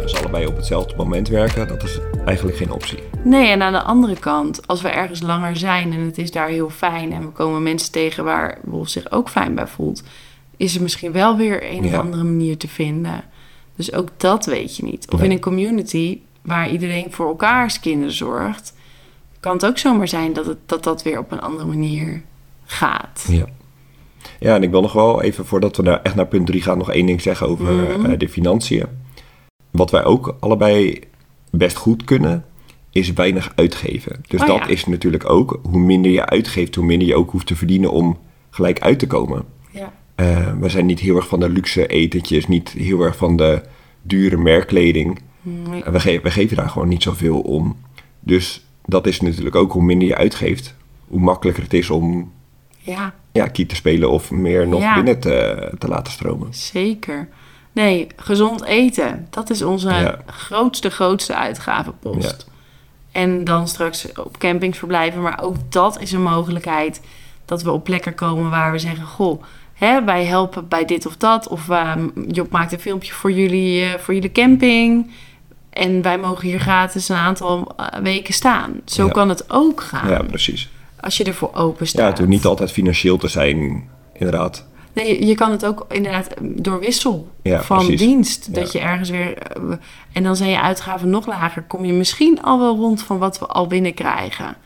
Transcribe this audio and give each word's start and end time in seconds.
Ja, 0.00 0.06
dus 0.06 0.16
allebei 0.20 0.46
op 0.46 0.56
hetzelfde 0.56 0.94
moment 0.96 1.28
werken, 1.28 1.68
dat 1.68 1.82
is 1.82 1.98
eigenlijk 2.24 2.56
geen 2.56 2.72
optie. 2.72 2.98
Nee, 3.24 3.48
en 3.48 3.62
aan 3.62 3.72
de 3.72 3.82
andere 3.82 4.18
kant, 4.18 4.66
als 4.66 4.82
we 4.82 4.88
ergens 4.88 5.20
langer 5.20 5.56
zijn 5.56 5.92
en 5.92 6.00
het 6.00 6.18
is 6.18 6.30
daar 6.30 6.48
heel 6.48 6.70
fijn 6.70 7.12
en 7.12 7.20
we 7.22 7.28
komen 7.28 7.62
mensen 7.62 7.92
tegen 7.92 8.24
waar 8.24 8.58
Wolf 8.64 8.88
zich 8.88 9.10
ook 9.10 9.28
fijn 9.28 9.54
bij 9.54 9.66
voelt, 9.66 10.02
is 10.56 10.74
er 10.76 10.82
misschien 10.82 11.12
wel 11.12 11.36
weer 11.36 11.70
een 11.72 11.84
of 11.84 11.92
andere 11.94 12.22
manier 12.24 12.56
te 12.56 12.68
vinden. 12.68 13.24
Dus 13.76 13.92
ook 13.92 14.08
dat 14.16 14.46
weet 14.46 14.76
je 14.76 14.84
niet. 14.84 15.06
Of 15.12 15.18
Nee. 15.18 15.28
in 15.28 15.34
een 15.34 15.40
community 15.40 16.18
waar 16.42 16.70
iedereen 16.70 17.06
voor 17.10 17.26
elkaars 17.28 17.80
kinderen 17.80 18.12
zorgt, 18.14 18.74
kan 19.40 19.52
het 19.52 19.66
ook 19.66 19.78
zomaar 19.78 20.08
zijn 20.08 20.32
dat 20.32 20.46
het, 20.46 20.58
dat, 20.66 20.84
dat 20.84 21.02
weer 21.02 21.18
op 21.18 21.32
een 21.32 21.40
andere 21.40 21.64
manier 21.68 22.22
gaat. 22.64 23.24
Ja. 23.28 23.44
Ja, 24.40 24.54
en 24.54 24.62
ik 24.62 24.70
wil 24.70 24.80
nog 24.80 24.92
wel 24.92 25.22
even, 25.22 25.46
voordat 25.46 25.76
we 25.76 25.82
naar, 25.82 26.02
echt 26.02 26.14
naar 26.14 26.26
punt 26.26 26.46
3 26.46 26.62
gaan, 26.62 26.78
nog 26.78 26.90
één 26.92 27.06
ding 27.06 27.20
zeggen 27.22 27.48
over 27.48 27.72
Mhm. 27.74 28.10
eh, 28.10 28.18
de 28.18 28.28
financiën. 28.28 28.86
Wat 29.70 29.90
wij 29.90 30.04
ook 30.04 30.36
allebei 30.40 31.00
best 31.50 31.76
goed 31.76 32.04
kunnen, 32.04 32.44
is 32.90 33.12
weinig 33.12 33.52
uitgeven. 33.54 34.20
Dus 34.28 34.40
Oh 34.40 34.46
dat 34.46 34.56
ja. 34.58 34.66
is 34.66 34.86
natuurlijk 34.86 35.30
ook, 35.30 35.60
hoe 35.62 35.80
minder 35.80 36.10
je 36.10 36.26
uitgeeft, 36.26 36.74
hoe 36.74 36.84
minder 36.84 37.08
je 37.08 37.14
ook 37.16 37.30
hoeft 37.30 37.46
te 37.46 37.56
verdienen 37.56 37.90
om 37.92 38.18
gelijk 38.50 38.80
uit 38.80 38.98
te 38.98 39.06
komen. 39.06 39.44
Ja. 39.70 39.92
Eh, 40.14 40.52
we 40.60 40.68
zijn 40.68 40.86
niet 40.86 41.00
heel 41.00 41.16
erg 41.16 41.28
van 41.28 41.40
de 41.40 41.48
luxe 41.48 41.86
etentjes, 41.86 42.46
niet 42.46 42.68
heel 42.70 43.00
erg 43.00 43.16
van 43.16 43.36
de 43.36 43.62
dure 44.02 44.36
merkkleding. 44.36 45.20
Nee. 45.42 45.82
We, 45.84 46.00
ge- 46.00 46.20
we 46.22 46.30
geven 46.30 46.56
daar 46.56 46.68
gewoon 46.68 46.88
niet 46.88 47.02
zoveel 47.02 47.40
om. 47.40 47.76
Dus 48.20 48.66
dat 48.84 49.06
is 49.06 49.20
natuurlijk 49.20 49.56
ook 49.56 49.72
hoe 49.72 49.82
minder 49.82 50.08
je 50.08 50.16
uitgeeft, 50.16 50.74
hoe 51.08 51.20
makkelijker 51.20 51.62
het 51.62 51.74
is 51.74 51.90
om 51.90 52.32
ja. 52.78 53.14
ja, 53.32 53.46
kiet 53.46 53.68
te 53.68 53.74
spelen 53.74 54.10
of 54.10 54.30
meer 54.30 54.68
nog 54.68 54.80
Ja. 54.80 54.94
binnen 54.94 55.20
te, 55.20 55.68
te 55.78 55.88
laten 55.88 56.12
stromen. 56.12 56.54
Zeker. 56.54 57.28
Nee, 57.72 58.06
gezond 58.16 58.64
eten. 58.64 59.26
Dat 59.30 59.50
is 59.50 59.62
onze 59.62 59.88
Ja. 59.88 60.18
grootste, 60.26 60.90
grootste 60.90 61.34
uitgavenpost. 61.34 62.46
En 63.12 63.44
dan 63.44 63.68
straks 63.68 64.12
op 64.12 64.38
campings 64.38 64.78
verblijven. 64.78 65.22
Maar 65.22 65.42
ook 65.42 65.56
dat 65.68 66.00
is 66.00 66.12
een 66.12 66.22
mogelijkheid 66.22 67.00
dat 67.44 67.62
we 67.62 67.70
op 67.70 67.84
plekken 67.84 68.14
komen 68.14 68.50
waar 68.50 68.72
we 68.72 68.78
zeggen... 68.78 69.04
Goh, 69.06 69.42
hè, 69.74 70.04
wij 70.04 70.24
helpen 70.24 70.68
bij 70.68 70.84
dit 70.84 71.06
of 71.06 71.16
dat. 71.16 71.48
Of 71.48 71.68
eh, 71.68 71.92
Job 72.28 72.50
maakt 72.50 72.72
een 72.72 72.80
filmpje 72.80 73.12
voor 73.12 73.32
jullie, 73.32 73.84
eh, 73.84 73.98
voor 73.98 74.14
jullie 74.14 74.32
camping. 74.32 75.10
En 75.70 76.02
wij 76.02 76.18
mogen 76.18 76.48
hier 76.48 76.60
gratis 76.60 77.08
een 77.08 77.16
aantal 77.16 77.72
eh, 77.76 77.86
weken 78.02 78.34
staan. 78.34 78.80
Zo 78.84 79.04
Ja. 79.06 79.10
kan 79.12 79.28
het 79.28 79.50
ook 79.50 79.80
gaan. 79.80 80.08
Ja, 80.10 80.22
precies. 80.22 80.68
Als 81.00 81.16
je 81.16 81.24
ervoor 81.24 81.50
open 81.54 81.86
staat. 81.86 82.00
Ja, 82.02 82.06
het 82.08 82.18
hoeft 82.18 82.30
niet 82.30 82.44
altijd 82.44 82.72
financieel 82.72 83.16
te 83.16 83.28
zijn, 83.28 83.88
inderdaad. 84.12 84.66
Nee, 84.92 85.26
je- 85.26 85.34
kan 85.34 85.50
het 85.50 85.66
ook 85.66 85.86
inderdaad 85.88 86.34
door 86.42 86.80
wissel 86.80 87.28
Ja, 87.42 87.62
van 87.62 87.76
precies. 87.78 88.00
dienst. 88.00 88.54
Dat 88.54 88.72
Ja. 88.72 88.80
je 88.80 88.86
ergens 88.86 89.10
weer. 89.10 89.38
eh, 89.38 89.62
En 90.12 90.22
dan 90.22 90.36
zijn 90.36 90.50
je 90.50 90.60
uitgaven 90.60 91.10
nog 91.10 91.26
lager. 91.26 91.62
Kom 91.62 91.84
je 91.84 91.92
misschien 91.92 92.42
al 92.42 92.58
wel 92.58 92.76
rond 92.76 93.02
van 93.02 93.18
wat 93.18 93.38
we 93.38 93.46
al 93.46 93.66
binnenkrijgen. 93.66 94.56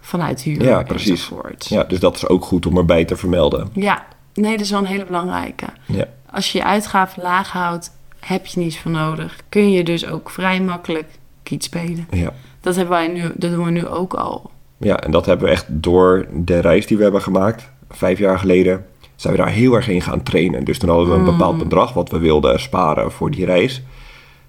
Vanuit 0.00 0.42
huur. 0.42 0.62
Ja, 0.62 0.82
precies. 0.82 1.08
enzovoort. 1.10 1.66
Ja, 1.68 1.84
dus 1.84 2.00
dat 2.00 2.16
is 2.16 2.28
ook 2.28 2.44
goed 2.44 2.66
om 2.66 2.76
erbij 2.76 3.04
te 3.04 3.16
vermelden. 3.16 3.68
Ja, 3.72 4.06
nee, 4.34 4.50
dat 4.52 4.60
is 4.60 4.70
wel 4.70 4.78
een 4.80 4.84
hele 4.86 5.04
belangrijke. 5.04 5.66
Ja, 5.86 6.04
Als 6.30 6.52
je 6.52 6.58
je 6.58 6.64
uitgaven 6.64 7.22
laag 7.22 7.52
houdt, 7.52 7.90
heb 8.20 8.46
je 8.46 8.60
niets 8.60 8.78
voor 8.78 8.90
nodig. 8.90 9.36
Kun 9.48 9.70
je 9.70 9.84
dus 9.84 10.06
ook 10.06 10.30
vrij 10.30 10.60
makkelijk 10.60 11.06
kiet 11.42 11.64
spelen. 11.64 12.06
ja. 12.10 12.32
Dat, 12.60 12.76
hebben 12.76 12.94
wij 12.94 13.08
nu, 13.08 13.20
dat 13.34 13.50
doen 13.50 13.64
we 13.64 13.70
nu 13.70 13.86
ook 13.86 14.14
al. 14.14 14.50
ja, 14.78 14.96
en 14.96 15.10
dat 15.10 15.26
hebben 15.26 15.46
we 15.46 15.52
echt 15.52 15.66
door 15.68 16.26
de 16.32 16.58
reis 16.58 16.86
die 16.86 16.96
we 16.96 17.02
hebben 17.02 17.22
gemaakt, 17.22 17.70
vijf 17.90 18.18
jaar 18.18 18.38
geleden, 18.38 18.86
zijn 19.20 19.34
we 19.34 19.40
daar 19.42 19.50
heel 19.50 19.74
erg 19.74 19.88
in 19.88 20.02
gaan 20.02 20.22
trainen. 20.22 20.64
Dus 20.64 20.78
toen 20.78 20.88
hadden 20.88 21.08
we 21.08 21.14
een 21.14 21.24
bepaald 21.24 21.58
bedrag 21.58 21.92
wat 21.92 22.10
we 22.10 22.18
wilden 22.18 22.60
sparen 22.60 23.12
voor 23.12 23.30
die 23.30 23.44
reis. 23.44 23.82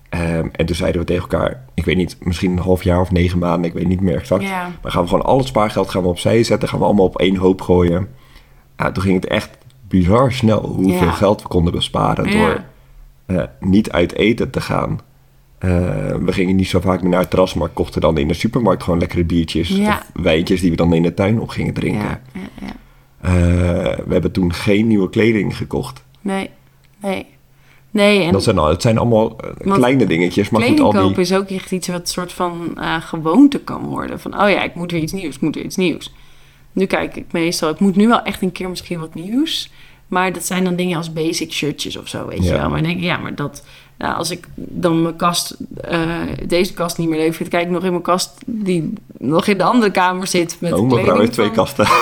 Ehm, 0.10 0.48
en 0.52 0.66
toen 0.66 0.76
zeiden 0.76 1.02
we 1.02 1.08
tegen 1.08 1.22
elkaar, 1.22 1.66
ik 1.74 1.86
weet 1.86 1.96
niet, 1.96 2.18
misschien 2.20 2.52
een 2.52 2.58
half 2.58 2.84
jaar 2.84 3.02
of 3.02 3.12
negen 3.12 3.40
maanden, 3.40 3.70
ik 3.70 3.76
weet 3.76 3.88
niet 3.88 4.02
meer 4.02 4.16
exact. 4.16 4.44
Maar 4.82 4.92
gaan 4.92 5.02
we 5.02 5.10
gewoon 5.10 5.26
al 5.26 5.38
het 5.38 5.48
spaargeld 5.48 5.90
gaan 5.90 6.02
we 6.02 6.08
opzij 6.08 6.44
zetten, 6.44 6.70
gaan 6.70 6.80
we 6.80 6.86
allemaal 6.86 7.06
op 7.06 7.20
één 7.20 7.36
hoop 7.36 7.62
gooien. 7.62 8.08
Ja, 8.78 8.92
toen 8.92 9.04
ging 9.04 9.16
het 9.16 9.28
echt 9.28 9.50
bizar 9.88 10.32
snel 10.32 10.66
hoeveel 10.66 11.12
geld 11.12 11.42
we 11.42 11.48
konden 11.48 11.74
besparen 11.74 12.32
door 12.32 12.64
eh, 13.26 13.44
niet 13.60 13.92
uit 13.92 14.14
eten 14.14 14.50
te 14.50 14.62
gaan. 14.62 15.00
Eh, 15.58 15.70
we 16.16 16.32
gingen 16.32 16.56
niet 16.56 16.68
zo 16.68 16.80
vaak 16.80 17.02
meer 17.02 17.10
naar 17.10 17.20
het 17.20 17.30
terras, 17.30 17.54
maar 17.54 17.70
kochten 17.70 18.02
dan 18.02 18.18
in 18.18 18.28
de 18.28 18.34
supermarkt 18.34 18.84
gewoon 18.84 19.00
lekkere 19.00 19.24
biertjes 19.24 19.80
of 19.80 20.12
wijntjes 20.14 20.62
die 20.62 20.70
we 20.70 20.76
dan 20.76 20.94
in 20.94 21.04
de 21.04 21.14
tuin 21.14 21.40
op 21.40 21.50
gingen 21.50 21.74
drinken. 21.74 22.22
Eh, 23.22 23.32
we 24.06 24.10
hebben 24.10 24.32
toen 24.32 24.54
geen 24.54 24.88
nieuwe 24.88 25.10
kleding 25.10 25.58
gekocht. 25.58 26.04
Nee, 26.22 26.50
nee. 27.02 27.26
Nee, 27.92 28.24
en 28.24 28.32
Dat 28.32 28.44
zijn, 28.44 28.58
al, 28.58 28.70
het 28.70 28.82
zijn 28.82 28.98
allemaal 28.98 29.38
eh, 29.38 29.74
kleine 29.74 30.06
dingetjes, 30.06 30.50
maar 30.50 30.62
goed, 30.62 30.80
al 30.80 30.92
kopen 30.92 31.14
die... 31.14 31.22
is 31.22 31.34
ook 31.34 31.50
echt 31.50 31.72
iets 31.72 31.88
wat 31.88 32.10
soort 32.10 32.34
van 32.34 32.78
eh, 32.78 33.02
gewoonte 33.02 33.60
kan 33.60 33.82
worden. 33.84 34.20
Van, 34.20 34.42
oh 34.42 34.50
ja, 34.50 34.64
ik 34.64 34.76
moet 34.76 34.92
weer 34.92 35.02
iets 35.02 35.12
nieuws, 35.12 35.36
ik 35.36 35.42
moet 35.42 35.56
weer 35.56 35.66
iets 35.66 35.76
nieuws. 35.76 36.14
Nu 36.72 36.86
kijk 36.86 37.16
ik 37.16 37.26
meestal, 37.32 37.70
ik 37.70 37.80
moet 37.80 37.96
nu 37.96 38.08
wel 38.08 38.22
echt 38.22 38.42
een 38.42 38.52
keer 38.52 38.70
misschien 38.70 39.00
wat 39.00 39.14
nieuws. 39.14 39.72
Maar 40.08 40.34
dat 40.34 40.46
zijn 40.46 40.64
dan 40.64 40.76
dingen 40.76 40.98
als 40.98 41.14
basic 41.14 41.52
shirtjes 41.52 41.98
of 41.98 42.08
zo, 42.08 42.28
weet 42.28 42.44
Ja. 42.44 42.54
je 42.54 42.60
wel. 42.60 42.70
Maar 42.70 42.80
dan 42.80 42.88
denk 42.88 42.98
ik, 42.98 43.04
ja, 43.04 43.18
maar 43.18 43.36
dat... 43.36 43.66
Nou, 43.98 44.16
als 44.16 44.32
ik 44.32 44.48
dan 44.56 45.02
mijn 45.02 45.16
kast, 45.16 45.58
deze 46.46 46.74
kast 46.74 46.98
niet 46.98 47.10
meer 47.10 47.20
leuk 47.20 47.34
vind... 47.34 47.50
kijk 47.50 47.66
ik 47.66 47.72
nog 47.72 47.84
in 47.84 47.92
mijn 47.92 48.04
kast 48.04 48.42
die 48.46 48.94
nog 49.20 49.48
in 49.48 49.58
de 49.58 49.64
andere 49.64 49.92
kamer 49.92 50.28
zit. 50.28 50.58
Met 50.60 50.74
Oh, 50.74 50.90
mevrouw 50.92 51.20
heeft 51.20 51.34
twee 51.34 51.52
kasten. 51.52 51.88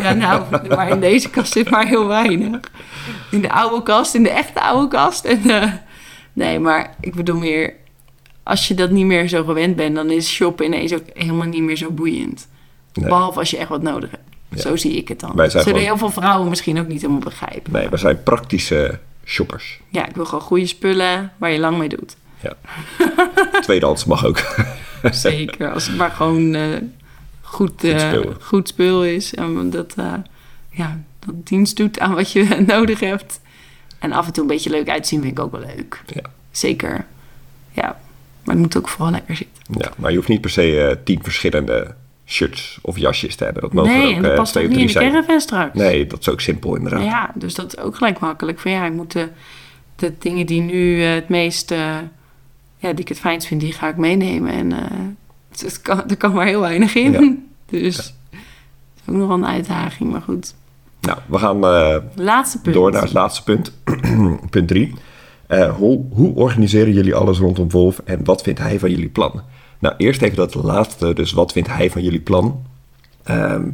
Ja, 0.00 0.12
nou, 0.12 0.42
maar 0.68 0.88
in 0.88 1.00
deze 1.00 1.30
kast 1.30 1.52
zit 1.52 1.70
maar 1.70 1.86
heel 1.86 2.06
weinig. 2.06 2.60
In 3.30 3.40
de 3.40 3.52
oude 3.52 3.82
kast, 3.82 4.14
in 4.14 4.22
de 4.22 4.30
echte 4.30 4.60
oude 4.60 4.88
kast. 4.88 5.24
En, 5.24 5.50
eh, 5.50 5.72
nee, 6.32 6.58
maar 6.58 6.94
ik 7.00 7.14
bedoel 7.14 7.36
meer... 7.36 7.74
Als 8.42 8.68
je 8.68 8.74
dat 8.74 8.90
niet 8.90 9.04
meer 9.06 9.28
zo 9.28 9.44
gewend 9.44 9.76
bent... 9.76 9.94
dan 9.94 10.10
is 10.10 10.30
shoppen 10.30 10.66
ineens 10.66 10.92
ook 10.94 11.02
helemaal 11.14 11.46
niet 11.46 11.62
meer 11.62 11.76
zo 11.76 11.90
boeiend. 11.90 12.48
Nee. 12.92 13.08
Behalve 13.08 13.38
als 13.38 13.50
je 13.50 13.56
echt 13.58 13.68
wat 13.68 13.82
nodig 13.82 14.10
hebt. 14.10 14.22
Ja. 14.48 14.60
Zo 14.60 14.76
zie 14.76 14.92
ik 14.96 15.08
het 15.08 15.20
dan. 15.20 15.32
Wij 15.34 15.50
zijn 15.50 15.62
Zullen 15.64 15.78
gewoon- 15.80 15.98
heel 15.98 16.08
veel 16.08 16.20
vrouwen 16.22 16.48
misschien 16.48 16.78
ook 16.80 16.86
niet 16.88 17.00
helemaal 17.00 17.22
begrijpen. 17.22 17.72
Nee, 17.72 17.88
we 17.88 17.96
zijn 17.96 18.22
praktische 18.22 18.98
shoppers. 19.24 19.80
Ja, 19.88 20.06
ik 20.08 20.14
wil 20.14 20.24
gewoon 20.24 20.40
goede 20.44 20.66
spullen 20.66 21.32
waar 21.36 21.50
je 21.50 21.58
lang 21.58 21.78
mee 21.78 21.88
doet. 21.88 22.16
Ja. 22.40 22.52
Tweedehands 23.60 24.04
mag 24.04 24.24
ook. 24.26 24.42
Zeker, 25.12 25.72
als 25.72 25.86
het 25.86 25.96
maar 25.96 26.10
gewoon 26.10 26.54
eh, 26.54 26.68
goed, 27.40 27.72
spul. 27.76 28.34
goed 28.40 28.68
spul 28.68 29.04
is. 29.04 29.34
En 29.34 29.70
dat, 29.70 29.94
eh, 29.96 30.12
ja, 30.70 31.00
dat 31.18 31.46
dienst 31.46 31.76
doet 31.76 31.98
aan 31.98 32.14
wat 32.14 32.32
je 32.32 32.44
nodig 32.66 33.00
hebt. 33.00 33.40
En 33.98 34.12
af 34.12 34.26
en 34.26 34.32
toe 34.32 34.42
een 34.42 34.48
beetje 34.48 34.70
leuk 34.70 34.88
uitzien 34.88 35.20
vind 35.20 35.38
ik 35.38 35.44
ook 35.44 35.52
wel 35.52 35.60
leuk. 35.76 36.02
Ja. 36.06 36.22
Zeker, 36.50 37.06
ja. 37.72 38.00
Maar 38.44 38.54
het 38.54 38.64
moet 38.64 38.76
ook 38.76 38.88
vooral 38.88 39.10
lekker 39.10 39.36
zitten. 39.36 39.62
ja, 39.78 39.92
maar 39.96 40.10
je 40.10 40.16
hoeft 40.16 40.28
niet 40.28 40.40
per 40.40 40.50
se 40.50 40.98
tien 41.04 41.22
verschillende 41.22 41.94
shirts 42.26 42.78
of 42.82 42.98
jasjes 42.98 43.36
te 43.36 43.44
hebben. 43.44 43.62
Dat 43.62 43.72
mogen 43.72 43.92
nee, 43.92 44.08
ook 44.08 44.16
en 44.16 44.22
dat 44.22 44.34
past 44.34 44.56
ook 44.56 44.68
niet 44.68 44.78
in 44.78 44.86
de 44.86 44.92
caravan 44.92 45.40
straks. 45.40 45.78
Nee, 45.78 46.06
dat 46.06 46.20
is 46.20 46.28
ook 46.28 46.40
simpel 46.40 46.76
inderdaad. 46.76 47.04
Ja, 47.04 47.32
dus 47.34 47.54
dat 47.54 47.76
is 47.76 47.82
ook 47.82 47.96
gelijk 47.96 48.18
makkelijk. 48.18 48.58
Van 48.58 48.70
ja, 48.70 48.86
ik 48.86 48.92
moet 48.92 49.12
de, 49.12 49.28
de 49.96 50.12
dingen 50.18 50.46
die 50.46 50.60
nu 50.60 51.02
het 51.02 51.28
meest... 51.28 51.74
ja, 52.88 52.92
die 52.92 53.00
ik 53.00 53.08
het 53.08 53.18
fijnst 53.18 53.46
vind, 53.46 53.60
die 53.60 53.72
ga 53.72 53.88
ik 53.88 53.96
meenemen. 53.96 54.52
En 54.52 54.70
het, 55.50 55.60
het 55.60 55.82
kan, 55.82 56.08
er 56.08 56.16
kan 56.16 56.32
maar 56.32 56.46
heel 56.46 56.60
weinig 56.60 56.94
in. 56.94 57.12
Ja. 57.12 57.34
Dus 57.66 57.96
het 57.96 59.02
is 59.02 59.08
ook 59.08 59.16
nog 59.16 59.28
wel 59.28 59.36
een 59.36 59.46
uitdaging, 59.46 60.10
maar 60.10 60.20
goed. 60.20 60.54
Nou, 61.00 61.18
we 61.26 61.38
gaan 61.38 61.64
eh, 61.64 61.96
Laatste 62.14 62.60
punt. 62.60 62.74
door 62.74 62.90
naar 62.90 63.02
het 63.02 63.12
laatste 63.12 63.42
punt. 63.42 63.72
punt 64.50 64.68
drie. 64.68 64.94
Eh, 65.46 65.74
hoe, 65.74 66.04
hoe 66.10 66.34
organiseren 66.34 66.92
jullie 66.92 67.14
alles 67.14 67.38
rondom 67.38 67.70
Wolf 67.70 68.00
en 68.04 68.24
wat 68.24 68.42
vindt 68.42 68.60
hij 68.60 68.78
van 68.78 68.90
jullie 68.90 69.08
plan? 69.08 69.42
Nou, 69.78 69.94
eerst 69.98 70.22
even 70.22 70.36
dat 70.36 70.54
laatste. 70.54 71.14
Dus 71.14 71.32
wat 71.32 71.52
vindt 71.52 71.68
hij 71.68 71.90
van 71.90 72.02
jullie 72.02 72.20
plan? 72.20 72.62
Ehm, 73.22 73.68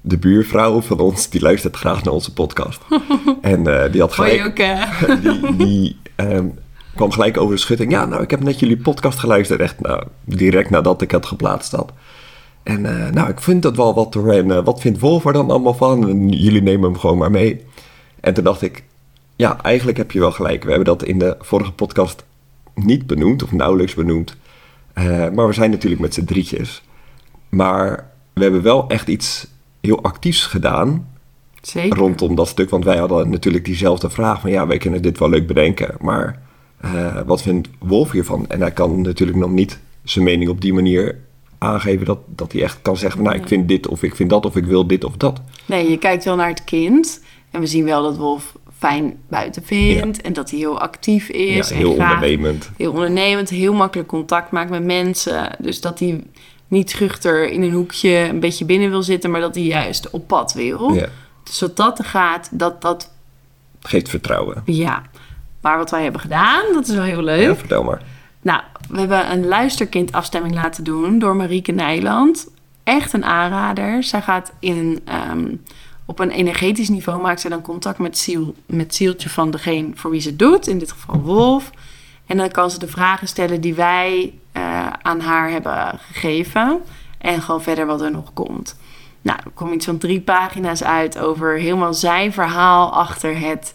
de 0.00 0.18
buurvrouw 0.18 0.80
van 0.80 0.98
ons, 0.98 1.28
die 1.28 1.40
luistert 1.40 1.76
graag 1.76 2.04
naar 2.04 2.14
onze 2.14 2.32
podcast. 2.32 2.82
en 3.40 3.90
die 3.90 4.00
had 4.00 4.12
gelijk... 4.12 4.58
Hoi, 4.58 5.20
die 5.22 5.56
die 5.56 5.96
ehm, 6.14 6.46
kwam 6.96 7.10
gelijk 7.10 7.36
over 7.36 7.54
de 7.54 7.60
schutting. 7.60 7.90
Ja, 7.90 8.04
nou, 8.04 8.22
ik 8.22 8.30
heb 8.30 8.42
net 8.42 8.60
jullie 8.60 8.76
podcast 8.76 9.18
geluisterd. 9.18 9.60
Echt 9.60 9.80
nou, 9.80 10.02
direct 10.24 10.70
nadat 10.70 11.02
ik 11.02 11.10
het 11.10 11.26
geplaatst 11.26 11.72
had. 11.72 11.92
En 12.62 12.86
eh, 12.86 13.12
nou, 13.12 13.28
ik 13.28 13.40
vind 13.40 13.62
dat 13.62 13.76
wel 13.76 13.94
wat. 13.94 14.16
En 14.16 14.50
eh, 14.50 14.64
wat 14.64 14.80
vindt 14.80 15.00
Wolf 15.00 15.24
er 15.24 15.32
dan 15.32 15.50
allemaal 15.50 15.74
van? 15.74 16.08
En 16.08 16.28
jullie 16.28 16.62
nemen 16.62 16.90
hem 16.90 16.98
gewoon 16.98 17.18
maar 17.18 17.30
mee. 17.30 17.64
En 18.20 18.34
toen 18.34 18.44
dacht 18.44 18.62
ik, 18.62 18.84
ja, 19.36 19.62
eigenlijk 19.62 19.96
heb 19.96 20.10
je 20.10 20.18
wel 20.18 20.32
gelijk. 20.32 20.62
We 20.62 20.68
hebben 20.68 20.86
dat 20.86 21.02
in 21.02 21.18
de 21.18 21.36
vorige 21.40 21.72
podcast 21.72 22.24
niet 22.74 23.06
benoemd, 23.06 23.42
of 23.42 23.52
nauwelijks 23.52 23.94
benoemd. 23.94 24.36
Eh, 24.92 25.28
maar 25.30 25.46
we 25.46 25.52
zijn 25.52 25.70
natuurlijk 25.70 26.02
met 26.02 26.14
z'n 26.14 26.24
drietjes. 26.24 26.82
Maar 27.48 28.10
we 28.32 28.42
hebben 28.42 28.62
wel 28.62 28.88
echt 28.88 29.08
iets 29.08 29.46
heel 29.80 30.02
actiefs 30.02 30.46
gedaan 30.46 31.08
Zeker. 31.62 31.98
rondom 31.98 32.34
dat 32.34 32.48
stuk. 32.48 32.70
Want 32.70 32.84
wij 32.84 32.96
hadden 32.96 33.30
natuurlijk 33.30 33.64
diezelfde 33.64 34.10
vraag 34.10 34.40
van... 34.40 34.50
ja, 34.50 34.66
wij 34.66 34.78
kunnen 34.78 35.02
dit 35.02 35.18
wel 35.18 35.28
leuk 35.28 35.46
bedenken, 35.46 35.94
maar 36.00 36.42
eh, 36.80 37.20
wat 37.26 37.42
vindt 37.42 37.68
Wolf 37.78 38.10
hiervan? 38.10 38.44
En 38.48 38.60
hij 38.60 38.72
kan 38.72 39.00
natuurlijk 39.00 39.38
nog 39.38 39.50
niet 39.50 39.78
zijn 40.04 40.24
mening 40.24 40.50
op 40.50 40.60
die 40.60 40.72
manier 40.72 41.18
aangeven... 41.58 42.06
dat, 42.06 42.18
dat 42.26 42.52
hij 42.52 42.62
echt 42.62 42.78
kan 42.82 42.96
zeggen, 42.96 43.22
nou, 43.22 43.36
ik 43.36 43.48
vind 43.48 43.68
dit 43.68 43.88
of 43.88 44.02
ik 44.02 44.14
vind 44.14 44.30
dat... 44.30 44.46
of 44.46 44.56
ik 44.56 44.64
wil 44.64 44.86
dit 44.86 45.04
of 45.04 45.16
dat. 45.16 45.40
Nee, 45.66 45.90
je 45.90 45.98
kijkt 45.98 46.24
wel 46.24 46.36
naar 46.36 46.48
het 46.48 46.64
kind. 46.64 47.22
En 47.50 47.60
we 47.60 47.66
zien 47.66 47.84
wel 47.84 48.02
dat 48.02 48.16
Wolf 48.16 48.54
fijn 48.78 49.16
buiten 49.28 49.62
vindt. 49.64 50.20
En 50.20 50.32
dat 50.32 50.50
hij 50.50 50.58
heel 50.58 50.80
actief 50.80 51.28
is. 51.28 51.68
ja, 51.68 51.74
en 51.74 51.80
heel 51.80 51.94
graag 51.94 52.14
ondernemend. 52.14 52.70
heel 52.76 52.92
ondernemend, 52.92 53.48
heel 53.48 53.74
makkelijk 53.74 54.08
contact 54.08 54.50
maakt 54.50 54.70
met 54.70 54.84
mensen. 54.84 55.56
Dus 55.58 55.80
dat 55.80 55.98
hij 55.98 56.22
niet 56.68 56.90
schuchter 56.90 57.50
in 57.50 57.62
een 57.62 57.72
hoekje 57.72 58.10
een 58.10 58.40
beetje 58.40 58.64
binnen 58.64 58.90
wil 58.90 59.02
zitten, 59.02 59.30
maar 59.30 59.40
dat 59.40 59.54
hij 59.54 59.64
juist 59.64 60.10
op 60.10 60.26
pad 60.26 60.52
wil. 60.52 60.92
Ja, 60.92 61.08
Dus 61.44 61.58
dat 61.58 61.76
dat 61.76 62.04
gaat, 62.04 62.48
dat 62.52 62.82
dat, 62.82 63.12
geeft 63.80 64.08
vertrouwen. 64.08 64.62
ja. 64.64 65.02
Maar 65.66 65.78
wat 65.78 65.90
wij 65.90 66.02
hebben 66.02 66.20
gedaan, 66.20 66.62
dat 66.72 66.88
is 66.88 66.94
wel 66.94 67.04
heel 67.04 67.22
leuk. 67.22 67.48
Ja, 67.48 67.56
vertel 67.56 67.82
maar. 67.82 68.02
Nou, 68.42 68.60
we 68.88 68.98
hebben 68.98 69.30
een 69.30 69.46
luisterkindafstemming 69.46 70.54
laten 70.54 70.84
doen 70.84 71.18
door 71.18 71.36
Marieke 71.36 71.72
Nijland. 71.72 72.48
Echt 72.84 73.12
een 73.12 73.24
aanrader. 73.24 74.02
Zij 74.02 74.22
gaat 74.22 74.52
in, 74.58 75.00
ehm, 75.04 75.54
op 76.04 76.18
een 76.18 76.30
energetisch 76.30 76.88
niveau 76.88 77.20
maakt 77.20 77.40
ze 77.40 77.48
dan 77.48 77.62
contact 77.62 77.98
met, 77.98 78.18
ziel, 78.18 78.54
met 78.66 78.94
zieltje 78.94 79.28
van 79.28 79.50
degene 79.50 79.90
voor 79.94 80.10
wie 80.10 80.20
ze 80.20 80.28
het 80.28 80.38
doet. 80.38 80.66
In 80.66 80.78
dit 80.78 80.92
geval 80.92 81.20
Wolf. 81.20 81.70
En 82.26 82.36
dan 82.36 82.50
kan 82.50 82.70
ze 82.70 82.78
de 82.78 82.88
vragen 82.88 83.28
stellen 83.28 83.60
die 83.60 83.74
wij 83.74 84.34
eh, 84.52 84.86
aan 85.02 85.20
haar 85.20 85.50
hebben 85.50 85.98
gegeven. 86.12 86.80
En 87.18 87.42
gewoon 87.42 87.62
verder 87.62 87.86
wat 87.86 88.00
er 88.00 88.10
nog 88.10 88.32
komt. 88.32 88.78
Nou, 89.22 89.38
er 89.44 89.50
komt 89.54 89.74
iets 89.74 89.86
van 89.86 89.98
drie 89.98 90.20
pagina's 90.20 90.82
uit 90.84 91.18
over 91.18 91.58
helemaal 91.58 91.94
zijn 91.94 92.32
verhaal 92.32 92.92
achter, 92.92 93.38
het, 93.38 93.74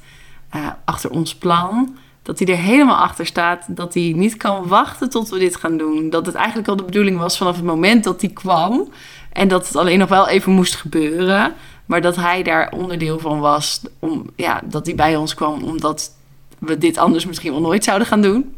eh, 0.52 0.68
achter 0.86 1.10
ons 1.10 1.36
plan. 1.36 1.98
Dat 2.24 2.40
hij 2.40 2.48
er 2.48 2.58
helemaal 2.58 2.98
achter 2.98 3.26
staat. 3.26 3.66
Dat 3.68 3.94
hij 3.94 4.14
niet 4.16 4.38
kan 4.38 4.68
wachten 4.68 5.10
tot 5.10 5.30
we 5.30 5.40
dit 5.40 5.56
gaan 5.56 5.78
doen. 5.78 6.10
Dat 6.10 6.26
het 6.26 6.36
eigenlijk 6.36 6.68
al 6.68 6.76
de 6.76 6.84
bedoeling 6.84 7.18
was 7.18 7.38
vanaf 7.38 7.56
het 7.56 7.66
moment 7.66 8.04
dat 8.04 8.22
hij 8.22 8.30
kwam. 8.30 8.90
En 9.32 9.48
dat 9.48 9.68
het 9.68 9.76
alleen 9.76 10.00
nog 10.00 10.10
wel 10.10 10.28
even 10.28 10.52
moest 10.52 10.76
gebeuren. 10.76 11.54
Maar 11.86 12.02
dat 12.02 12.16
hij 12.16 12.44
daar 12.44 12.72
onderdeel 12.72 13.20
van 13.20 13.40
was. 13.40 13.82
Om, 14.00 14.30
ja, 14.36 14.62
dat 14.66 14.86
hij 14.86 14.96
bij 14.96 15.16
ons 15.16 15.34
kwam 15.34 15.64
omdat 15.64 16.16
we 16.60 16.78
dit 16.78 16.98
anders 16.98 17.26
misschien 17.26 17.52
wel 17.52 17.62
nooit 17.62 17.84
zouden 17.84 18.08
gaan 18.08 18.22
doen. 18.22 18.56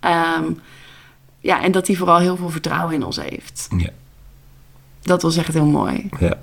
Ehm, 0.00 0.44
ja, 1.40 1.62
en 1.62 1.72
dat 1.72 1.86
hij 1.86 1.96
vooral 1.96 2.18
heel 2.18 2.36
veel 2.36 2.50
vertrouwen 2.50 2.94
in 2.94 3.04
ons 3.04 3.16
heeft. 3.20 3.68
Ja, 3.76 3.90
Dat 5.02 5.22
was 5.22 5.36
echt 5.36 5.52
heel 5.54 5.66
mooi. 5.66 6.08
ja. 6.18 6.36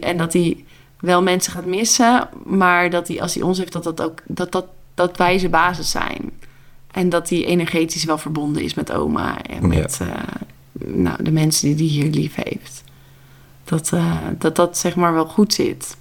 En 0.00 0.16
dat 0.16 0.32
hij 0.32 0.64
wel 1.00 1.22
mensen 1.22 1.52
gaat 1.52 1.66
missen, 1.66 2.28
maar 2.44 2.90
dat 2.90 3.08
hij 3.08 3.20
als 3.22 3.34
hij 3.34 3.42
ons 3.42 3.58
heeft, 3.58 3.72
dat, 3.72 3.84
dat, 3.84 4.02
ook, 4.02 4.22
dat, 4.26 4.52
dat, 4.52 4.66
dat 4.94 5.16
wij 5.16 5.38
zijn 5.38 5.50
basis 5.50 5.90
zijn. 5.90 6.30
En 6.90 7.08
dat 7.08 7.28
hij 7.28 7.44
energetisch 7.44 8.04
wel 8.04 8.18
verbonden 8.18 8.62
is 8.62 8.74
met 8.74 8.92
oma 8.92 9.42
en 9.42 9.60
Ja. 9.60 9.66
met 9.66 9.98
eh, 10.02 10.08
nou, 10.72 11.22
de 11.22 11.30
mensen 11.32 11.76
die 11.76 11.90
hij 11.90 12.02
hier 12.02 12.12
lief 12.12 12.34
heeft. 12.34 12.84
Dat, 13.64 13.92
eh, 13.92 14.16
dat 14.38 14.56
dat 14.56 14.78
zeg 14.78 14.96
maar 14.96 15.12
wel 15.12 15.26
goed 15.26 15.54
zit. 15.54 15.96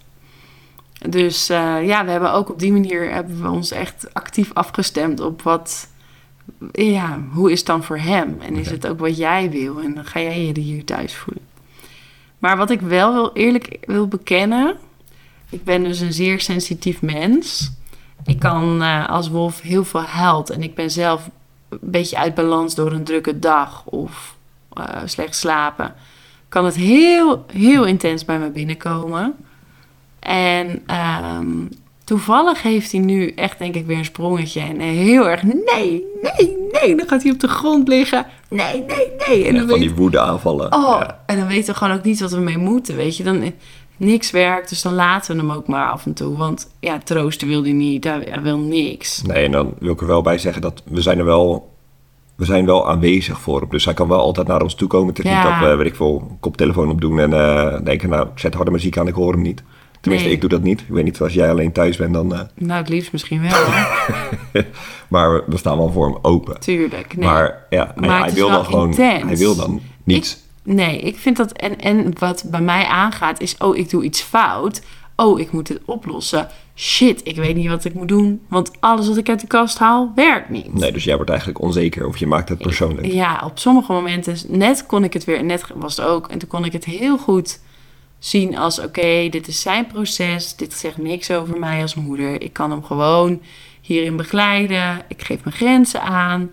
Dus 1.09 1.49
eh, 1.49 1.85
ja, 1.85 2.05
we 2.05 2.11
hebben 2.11 2.33
ook 2.33 2.49
op 2.49 2.59
die 2.59 2.71
manier 2.71 3.11
hebben 3.13 3.41
we 3.41 3.49
ons 3.49 3.71
echt 3.71 4.13
actief 4.13 4.53
afgestemd 4.53 5.19
op 5.19 5.41
wat, 5.41 5.87
ja, 6.71 7.19
hoe 7.31 7.51
is 7.51 7.57
het 7.57 7.67
dan 7.67 7.83
voor 7.83 7.97
hem? 7.97 8.37
En 8.41 8.55
is 8.55 8.67
Ja. 8.67 8.73
het 8.73 8.87
ook 8.87 8.99
wat 8.99 9.17
jij 9.17 9.49
wil? 9.49 9.79
En 9.81 9.93
dan 9.93 10.05
ga 10.05 10.19
jij 10.19 10.45
je 10.45 10.59
hier 10.59 10.85
thuis 10.85 11.15
voelen. 11.15 11.43
Maar 12.45 12.57
wat 12.57 12.69
ik 12.69 12.81
wel 12.81 13.13
wil, 13.13 13.31
eerlijk 13.33 13.77
wil 13.85 14.07
bekennen, 14.07 14.77
ik 15.49 15.63
ben 15.63 15.83
dus 15.83 15.99
een 15.99 16.13
zeer 16.13 16.41
sensitief 16.41 17.01
mens. 17.01 17.71
Ik 18.25 18.39
kan 18.39 18.81
eh, 18.81 19.09
als 19.09 19.29
wolf 19.29 19.61
heel 19.61 19.83
veel 19.83 20.01
huilt 20.01 20.49
en 20.49 20.63
ik 20.63 20.75
ben 20.75 20.91
zelf 20.91 21.29
een 21.69 21.79
beetje 21.81 22.17
uit 22.17 22.35
balans 22.35 22.75
door 22.75 22.91
een 22.91 23.03
drukke 23.03 23.39
dag 23.39 23.85
of 23.85 24.35
eh, 24.73 25.01
slecht 25.05 25.35
slapen. 25.35 25.93
Kan 26.49 26.65
het 26.65 26.75
heel, 26.75 27.45
heel 27.51 27.85
intens 27.85 28.25
bij 28.25 28.39
me 28.39 28.49
binnenkomen. 28.49 29.35
En 30.19 30.83
ehm, 30.85 31.65
toevallig 32.05 32.61
heeft 32.61 32.91
hij 32.91 33.01
nu 33.01 33.29
echt, 33.31 33.59
denk 33.59 33.75
ik, 33.75 33.85
weer 33.85 33.97
een 33.97 34.05
sprongetje. 34.05 34.59
En 34.61 34.79
heel 34.79 35.29
erg, 35.29 35.43
nee, 35.43 36.03
nee, 36.21 36.57
nee. 36.71 36.95
Dan 36.95 37.07
gaat 37.07 37.23
hij 37.23 37.31
op 37.31 37.39
de 37.39 37.47
grond 37.47 37.87
liggen. 37.87 38.25
Nee, 38.49 38.83
nee, 38.87 39.07
nee. 39.27 39.45
En 39.47 39.53
Ja, 39.53 39.59
dan 39.59 39.69
van 39.69 39.79
weet 39.79 39.87
die 39.87 39.95
woede 39.95 40.19
aanvallen. 40.19 40.73
Oh, 40.73 40.99
Ja. 40.99 41.19
en 41.25 41.37
dan 41.37 41.47
weten 41.47 41.73
we 41.73 41.79
gewoon 41.79 41.97
ook 41.97 42.03
niet 42.03 42.19
wat 42.19 42.31
we 42.31 42.39
mee 42.39 42.57
moeten, 42.57 42.95
weet 42.95 43.17
je. 43.17 43.23
Dan, 43.23 43.51
niks 43.97 44.31
werkt, 44.31 44.69
dus 44.69 44.81
dan 44.81 44.93
laten 44.93 45.35
we 45.35 45.41
hem 45.41 45.51
ook 45.51 45.67
maar 45.67 45.89
af 45.91 46.05
en 46.05 46.13
toe. 46.13 46.37
Want 46.37 46.69
ja, 46.79 46.97
troosten 47.03 47.47
wil 47.47 47.63
hij 47.63 47.71
niet, 47.71 48.03
hij 48.03 48.27
hij 48.29 48.41
wil 48.41 48.57
niks. 48.57 49.21
Nee, 49.21 49.45
en 49.45 49.51
dan 49.51 49.73
wil 49.79 49.93
ik 49.93 50.01
er 50.01 50.07
wel 50.07 50.21
bij 50.21 50.37
zeggen 50.37 50.61
dat 50.61 50.81
we 50.85 51.01
zijn 51.01 51.17
er 51.19 51.25
wel... 51.25 51.73
We 52.35 52.45
zijn 52.45 52.65
wel 52.65 52.89
aanwezig 52.89 53.39
voor 53.41 53.59
hem. 53.59 53.69
Dus 53.69 53.85
hij 53.85 53.93
kan 53.93 54.07
wel 54.07 54.19
altijd 54.19 54.47
naar 54.47 54.61
ons 54.61 54.75
toe 54.75 54.87
komen. 54.87 55.07
Het 55.07 55.19
is 55.25 55.31
Ja. 55.31 55.43
niet 55.51 55.59
dat 55.59 55.69
we, 55.69 55.75
weet 55.75 55.87
ik 55.87 55.95
veel, 55.95 56.27
een 56.29 56.39
koptelefoon 56.39 56.89
opdoen 56.89 57.19
en 57.19 57.33
eh, 57.33 57.83
denken... 57.83 58.09
nou, 58.09 58.23
ik 58.27 58.39
zet 58.39 58.53
harde 58.53 58.71
muziek 58.71 58.97
aan, 58.97 59.07
ik 59.07 59.13
hoor 59.13 59.31
hem 59.31 59.41
niet. 59.41 59.63
Tenminste, 60.05 60.27
Nee. 60.29 60.35
ik 60.37 60.41
doe 60.41 60.59
dat 60.59 60.61
niet. 60.67 60.79
Ik 60.81 60.87
weet 60.87 61.03
niet, 61.03 61.21
als 61.21 61.33
jij 61.33 61.49
alleen 61.49 61.71
thuis 61.71 61.97
bent, 61.97 62.13
dan... 62.13 62.33
eh, 62.33 62.39
Nou, 62.55 62.79
het 62.79 62.89
liefst 62.89 63.11
misschien 63.11 63.41
wel, 63.41 63.51
maar 65.07 65.43
we, 65.47 65.57
staan 65.57 65.77
wel 65.77 65.91
voor 65.91 66.05
hem 66.05 66.17
open. 66.21 66.59
Tuurlijk. 66.59 67.17
Nee. 67.17 67.29
Maar 67.29 67.65
ja, 67.69 67.93
Maar 67.95 68.19
hij 68.23 68.33
wil 68.33 68.49
dan 68.49 68.65
gewoon... 68.65 68.93
Hij 68.95 69.37
wil 69.37 69.55
dan 69.55 69.81
niets. 70.03 70.37
Nee, 70.63 70.99
ik 70.99 71.17
vind 71.17 71.37
dat... 71.37 71.51
En, 71.51 71.79
en 71.79 72.13
wat 72.19 72.43
bij 72.47 72.61
mij 72.61 72.85
aangaat 72.85 73.41
is... 73.41 73.57
Oh, 73.57 73.77
ik 73.77 73.89
doe 73.89 74.03
iets 74.03 74.21
fout. 74.21 74.81
Oh, 75.15 75.39
ik 75.39 75.51
moet 75.51 75.67
het 75.67 75.79
oplossen. 75.85 76.47
Shit, 76.75 77.21
ik 77.23 77.35
weet 77.35 77.55
niet 77.55 77.67
wat 77.67 77.85
ik 77.85 77.93
moet 77.93 78.07
doen. 78.07 78.41
Want 78.49 78.71
alles 78.79 79.07
wat 79.07 79.17
ik 79.17 79.29
uit 79.29 79.39
de 79.41 79.47
kast 79.47 79.77
haal, 79.77 80.11
werkt 80.15 80.49
niet. 80.49 80.73
Nee, 80.73 80.91
dus 80.91 81.03
jij 81.03 81.15
wordt 81.15 81.29
eigenlijk 81.29 81.61
onzeker 81.61 82.07
of 82.07 82.17
je 82.17 82.27
maakt 82.27 82.49
het 82.49 82.57
persoonlijk. 82.57 83.07
Ja, 83.07 83.41
op 83.45 83.59
sommige 83.59 83.91
momenten, 83.91 84.35
net 84.47 84.85
kon 84.85 85.03
ik 85.03 85.13
het 85.13 85.23
weer, 85.23 85.43
net 85.43 85.65
was 85.75 85.97
het 85.97 86.05
ook, 86.05 86.27
en 86.27 86.37
toen 86.39 86.49
kon 86.49 86.65
ik 86.65 86.71
het 86.73 86.85
heel 86.85 87.17
goed 87.17 87.59
zien 88.25 88.57
als: 88.57 88.79
oké, 88.79 89.29
dit 89.29 89.47
is 89.47 89.61
zijn 89.61 89.87
proces, 89.87 90.55
dit 90.55 90.73
zegt 90.73 90.97
niks 90.97 91.31
over 91.31 91.59
mij 91.59 91.81
als 91.81 91.95
moeder. 91.95 92.41
Ik 92.41 92.53
kan 92.53 92.71
hem 92.71 92.83
gewoon 92.83 93.41
hierin 93.81 94.15
begeleiden, 94.15 95.01
ik 95.07 95.21
geef 95.21 95.43
mijn 95.43 95.55
grenzen 95.55 96.01
aan. 96.01 96.51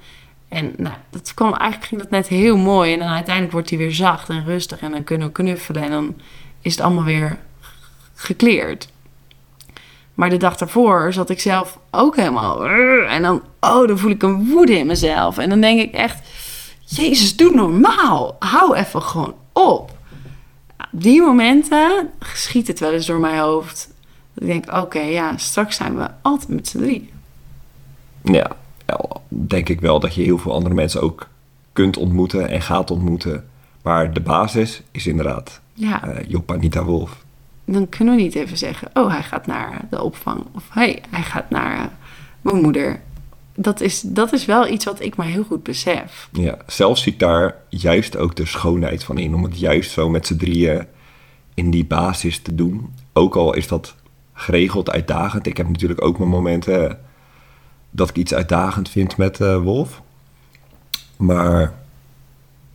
En 0.48 0.74
nou, 0.76 0.94
dat 1.10 1.34
kwam, 1.34 1.54
eigenlijk 1.54 1.88
ging 1.88 2.00
dat 2.00 2.10
net 2.10 2.28
heel 2.28 2.56
mooi. 2.56 2.92
En 2.92 2.98
dan 2.98 3.08
uiteindelijk 3.08 3.52
wordt 3.52 3.68
hij 3.68 3.78
weer 3.78 3.94
zacht 3.94 4.28
en 4.28 4.44
rustig 4.44 4.80
en 4.80 4.90
dan 4.90 5.04
kunnen 5.04 5.26
we 5.26 5.32
knuffelen 5.32 5.82
en 5.82 5.90
dan 5.90 6.14
is 6.60 6.72
het 6.76 6.84
allemaal 6.84 7.04
weer 7.04 7.38
gekleerd. 8.14 8.88
Maar 10.14 10.30
de 10.30 10.36
dag 10.36 10.56
daarvoor 10.56 11.12
zat 11.12 11.30
ik 11.30 11.40
zelf 11.40 11.78
ook 11.90 12.16
helemaal. 12.16 12.66
En 13.06 13.22
dan, 13.22 13.42
oh, 13.60 13.86
dan 13.86 13.98
voel 13.98 14.10
ik 14.10 14.22
een 14.22 14.48
woede 14.48 14.78
in 14.78 14.86
mezelf. 14.86 15.38
En 15.38 15.48
dan 15.48 15.60
denk 15.60 15.80
ik 15.80 15.94
echt, 15.94 16.28
Jezus, 16.84 17.36
doe 17.36 17.54
normaal. 17.54 18.36
Hou 18.38 18.76
even 18.76 19.02
gewoon 19.02 19.34
op. 19.52 20.00
Op 20.92 21.02
die 21.02 21.20
momenten 21.22 22.10
schiet 22.20 22.66
het 22.66 22.80
wel 22.80 22.92
eens 22.92 23.06
door 23.06 23.20
mijn 23.20 23.38
hoofd. 23.38 23.90
Dat 24.34 24.48
ik 24.48 24.50
denk, 24.50 24.82
oké, 24.82 25.00
ja, 25.00 25.36
straks 25.36 25.76
zijn 25.76 25.96
we 25.96 26.08
altijd 26.22 26.48
met 26.48 26.68
z'n 26.68 26.78
drie. 26.78 27.10
Ja, 28.22 28.50
denk 29.28 29.68
ik 29.68 29.80
wel 29.80 30.00
dat 30.00 30.14
je 30.14 30.22
heel 30.22 30.38
veel 30.38 30.52
andere 30.52 30.74
mensen 30.74 31.02
ook 31.02 31.28
kunt 31.72 31.96
ontmoeten 31.96 32.48
en 32.48 32.62
gaat 32.62 32.90
ontmoeten. 32.90 33.48
Maar 33.82 34.12
de 34.12 34.20
basis 34.20 34.82
is 34.90 35.06
inderdaad 35.06 35.60
Ja, 35.74 36.02
eh 36.04 36.28
Job 36.28 36.52
Anita 36.52 36.84
Wolf. 36.84 37.24
dan 37.64 37.88
kunnen 37.88 38.16
we 38.16 38.22
niet 38.22 38.34
even 38.34 38.56
zeggen, 38.56 38.90
oh, 38.94 39.10
hij 39.10 39.22
gaat 39.22 39.46
naar 39.46 39.80
de 39.90 40.02
opvang. 40.02 40.44
Of 40.54 40.64
hey, 40.70 41.02
hij 41.10 41.22
gaat 41.22 41.50
naar 41.50 41.78
eh, 41.78 41.84
mijn 42.40 42.62
moeder. 42.62 43.00
Dat 43.54 43.80
is, 43.80 44.00
dat 44.00 44.32
is 44.32 44.44
wel 44.44 44.68
iets 44.68 44.84
wat 44.84 45.00
ik 45.00 45.16
maar 45.16 45.26
heel 45.26 45.44
goed 45.44 45.62
besef. 45.62 46.28
Ja, 46.32 46.56
zelf 46.66 46.98
zie 46.98 47.12
ik 47.12 47.18
daar 47.18 47.56
juist 47.68 48.16
ook 48.16 48.36
de 48.36 48.46
schoonheid 48.46 49.04
van 49.04 49.18
in. 49.18 49.34
Om 49.34 49.42
het 49.42 49.58
juist 49.58 49.90
zo 49.90 50.08
met 50.08 50.26
z'n 50.26 50.36
drieën 50.36 50.86
in 51.54 51.70
die 51.70 51.84
basis 51.84 52.38
te 52.38 52.54
doen. 52.54 52.94
Ook 53.12 53.36
al 53.36 53.54
is 53.54 53.68
dat 53.68 53.94
geregeld 54.34 54.90
uitdagend. 54.90 55.46
Ik 55.46 55.56
heb 55.56 55.68
natuurlijk 55.68 56.02
ook 56.04 56.18
mijn 56.18 56.30
momenten 56.30 56.98
dat 57.90 58.08
ik 58.08 58.16
iets 58.16 58.34
uitdagend 58.34 58.88
vind 58.88 59.16
met 59.16 59.40
eh, 59.40 59.62
Wolf. 59.62 60.02
Maar 61.16 61.74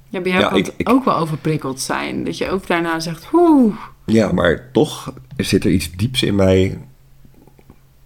Ja, 0.09 0.21
bij 0.21 0.31
jou 0.31 0.43
Ja, 0.43 0.49
kan 0.49 0.57
ik- 0.57 0.65
het 0.65 0.73
ik- 0.77 0.89
ook 0.89 1.05
wel 1.05 1.17
overprikkeld 1.17 1.79
zijn. 1.81 2.23
Dat 2.23 2.37
je 2.37 2.49
ook 2.49 2.67
daarna 2.67 2.99
zegt, 2.99 3.27
oeh. 3.33 3.75
Ja, 4.05 4.31
maar 4.31 4.69
toch 4.71 5.13
zit 5.37 5.63
er 5.65 5.71
iets 5.71 5.91
dieps 5.91 6.23
in 6.23 6.35
mij 6.35 6.77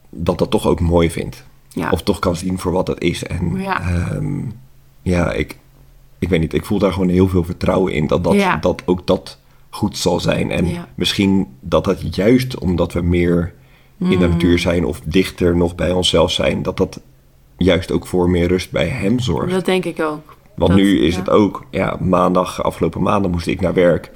dat 0.09 0.37
dat 0.37 0.49
toch 0.51 0.65
ook 0.67 0.79
mooi 0.79 1.11
vindt. 1.11 1.43
Ja. 1.73 1.89
Of 1.91 2.01
toch 2.03 2.19
kan 2.19 2.35
zien 2.35 2.59
voor 2.59 2.71
wat 2.71 2.87
het 2.87 3.01
is. 3.01 3.23
En 3.23 3.55
Ja. 3.61 3.81
ehm, 3.81 4.39
ja, 5.01 5.31
ik, 5.31 5.57
ik 6.19 6.29
weet 6.29 6.39
niet, 6.39 6.53
ik 6.53 6.65
voel 6.65 6.79
daar 6.79 6.93
gewoon 6.93 7.09
heel 7.09 7.27
veel 7.27 7.43
vertrouwen 7.43 7.93
in 7.93 8.07
dat, 8.07 8.23
dat, 8.23 8.33
Ja. 8.33 8.57
dat 8.57 8.81
ook 8.85 9.07
dat 9.07 9.39
goed 9.69 9.97
zal 9.97 10.19
zijn. 10.19 10.51
En 10.51 10.67
Ja. 10.67 10.87
misschien 10.95 11.47
dat 11.59 11.83
dat 11.83 12.15
juist 12.15 12.57
omdat 12.59 12.93
we 12.93 13.01
meer 13.01 13.53
in 13.99 14.09
de 14.09 14.15
Mm. 14.15 14.31
natuur 14.31 14.59
zijn 14.59 14.85
of 14.85 15.01
dichter 15.05 15.55
nog 15.57 15.75
bij 15.75 15.91
onszelf 15.91 16.31
zijn, 16.31 16.61
dat 16.61 16.77
dat 16.77 16.99
juist 17.57 17.91
ook 17.91 18.07
voor 18.07 18.29
meer 18.29 18.47
rust 18.47 18.71
bij 18.71 18.87
hem 18.87 19.19
zorgt. 19.19 19.51
Dat 19.53 19.65
denk 19.65 19.85
ik 19.85 19.99
ook. 20.01 20.35
Want 20.55 20.69
Dat- 20.71 20.79
nu 20.79 20.99
is 21.05 21.13
ja. 21.13 21.19
het 21.19 21.29
ook, 21.29 21.65
ja, 21.71 21.97
maandag, 21.99 22.63
afgelopen 22.63 23.01
maandag 23.01 23.31
moest 23.31 23.47
ik 23.47 23.61
naar 23.61 23.73
werk. 23.73 24.11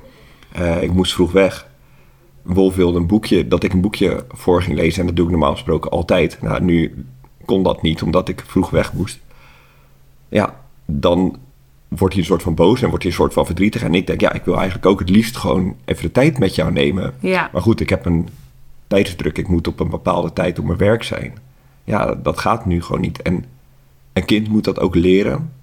Eh, 0.51 0.81
ik 0.83 0.91
moest 0.93 1.13
vroeg 1.13 1.31
weg. 1.31 1.67
Wolf 2.41 2.75
wilde 2.75 2.97
een 2.99 3.07
boekje, 3.07 3.47
dat 3.47 3.63
ik 3.63 3.73
een 3.73 3.81
boekje 3.81 4.25
voor 4.29 4.61
ging 4.61 4.77
lezen. 4.77 4.99
En 5.01 5.05
dat 5.07 5.15
doe 5.15 5.25
ik 5.25 5.31
normaal 5.31 5.51
gesproken 5.51 5.91
altijd. 5.91 6.37
Nou, 6.41 6.63
nu 6.63 7.05
kon 7.45 7.63
dat 7.63 7.81
niet, 7.81 8.01
omdat 8.01 8.29
ik 8.29 8.43
vroeg 8.47 8.69
weg 8.69 8.93
moest. 8.93 9.19
Ja, 10.29 10.55
dan 10.85 11.37
wordt 11.87 12.13
hij 12.13 12.23
een 12.23 12.29
soort 12.29 12.43
van 12.43 12.55
boos 12.55 12.81
en 12.81 12.87
wordt 12.89 13.03
hij 13.03 13.11
een 13.11 13.17
soort 13.17 13.33
van 13.33 13.45
verdrietig. 13.45 13.83
En 13.83 13.93
ik 13.93 14.07
denk, 14.07 14.21
ja, 14.21 14.31
ik 14.33 14.43
wil 14.45 14.55
eigenlijk 14.55 14.85
ook 14.85 14.99
het 14.99 15.09
liefst 15.09 15.37
gewoon 15.37 15.75
even 15.85 16.03
de 16.03 16.11
tijd 16.11 16.37
met 16.39 16.55
jou 16.55 16.71
nemen. 16.71 17.13
Ja. 17.19 17.49
Maar 17.53 17.61
goed, 17.61 17.79
ik 17.79 17.89
heb 17.89 18.05
een 18.05 18.29
tijdsdruk. 18.87 19.37
Ik 19.37 19.47
moet 19.47 19.67
op 19.67 19.79
een 19.79 19.89
bepaalde 19.89 20.33
tijd 20.33 20.59
op 20.59 20.65
mijn 20.65 20.77
werk 20.77 21.03
zijn. 21.03 21.37
Ja, 21.83 22.15
dat 22.15 22.39
gaat 22.39 22.65
nu 22.65 22.81
gewoon 22.81 23.01
niet. 23.01 23.21
En 23.21 23.45
een 24.13 24.25
kind 24.25 24.47
moet 24.49 24.63
dat 24.63 24.79
ook 24.79 24.95
leren. 24.95 25.53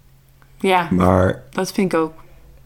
Ja, 0.59 0.89
Maar 0.91 1.43
dat 1.51 1.73
vind 1.73 1.93
ik 1.93 1.99
ook. 1.99 2.13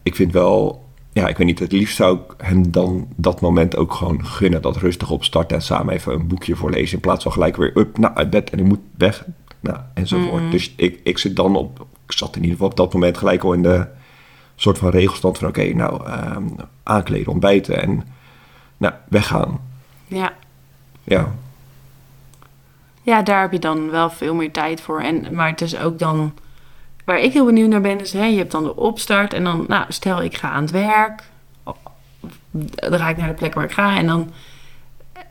ik 0.03 0.15
vind 0.15 0.31
wel, 0.31 0.85
ja, 1.17 1.27
ik 1.27 1.37
weet 1.37 1.47
niet, 1.47 1.59
het 1.59 1.71
liefst 1.71 1.95
zou 1.95 2.17
ik 2.17 2.33
hem 2.37 2.71
dan 2.71 3.07
dat 3.15 3.41
moment 3.41 3.75
ook 3.75 3.93
gewoon 3.93 4.25
gunnen. 4.25 4.61
Dat 4.61 4.77
rustig 4.77 5.09
opstarten 5.09 5.57
en 5.57 5.63
samen 5.63 5.93
even 5.93 6.13
een 6.13 6.27
boekje 6.27 6.55
voorlezen. 6.55 6.95
In 6.95 7.01
plaats 7.01 7.23
van 7.23 7.31
gelijk 7.31 7.55
weer 7.55 7.77
up, 7.77 7.97
nou, 7.97 8.15
uit 8.15 8.29
bed 8.29 8.49
en 8.49 8.59
ik 8.59 8.65
moet 8.65 8.79
weg. 8.97 9.25
Nou, 9.59 9.77
enzovoort. 9.93 10.51
Dus 10.51 10.73
ik, 10.75 10.99
ik 11.03 11.17
zit 11.17 11.35
dan 11.35 11.55
op, 11.55 11.85
ik 12.05 12.11
zat 12.11 12.35
in 12.35 12.41
ieder 12.41 12.51
geval 12.51 12.69
op 12.69 12.77
dat 12.77 12.93
moment 12.93 13.17
gelijk 13.17 13.43
al 13.43 13.53
in 13.53 13.61
de 13.61 13.87
soort 14.55 14.77
van 14.77 14.89
regelstand 14.89 15.37
van, 15.37 15.47
oké, 15.47 15.73
nou, 15.73 16.05
ehm, 16.05 16.43
aankleden, 16.83 17.31
ontbijten 17.31 17.81
en, 17.81 18.03
nou, 18.77 18.93
weggaan. 19.07 19.59
Ja. 20.07 20.33
Ja, 21.03 21.31
ja, 23.01 23.21
daar 23.21 23.41
heb 23.41 23.51
je 23.51 23.59
dan 23.59 23.89
wel 23.89 24.09
veel 24.09 24.35
meer 24.35 24.51
tijd 24.51 24.81
voor. 24.81 25.01
En, 25.01 25.35
maar 25.35 25.49
het 25.49 25.61
is 25.61 25.77
ook 25.77 25.99
dan... 25.99 26.33
Waar 27.07 27.19
ik 27.19 27.33
heel 27.33 27.45
benieuwd 27.45 27.69
naar 27.69 27.81
ben, 27.81 27.99
is... 27.99 28.13
Hè, 28.13 28.25
je 28.25 28.37
hebt 28.37 28.51
dan 28.51 28.63
de 28.63 28.75
opstart 28.75 29.33
en 29.33 29.43
dan... 29.43 29.65
Nou, 29.67 29.85
stel 29.87 30.21
ik 30.21 30.37
ga 30.37 30.49
aan 30.49 30.61
het 30.61 30.71
werk. 30.71 31.23
Dan 32.71 32.99
ga 32.99 33.09
ik 33.09 33.17
naar 33.17 33.27
de 33.27 33.33
plek 33.33 33.53
waar 33.53 33.63
ik 33.63 33.71
ga. 33.71 33.97
En 33.97 34.07
dan... 34.07 34.31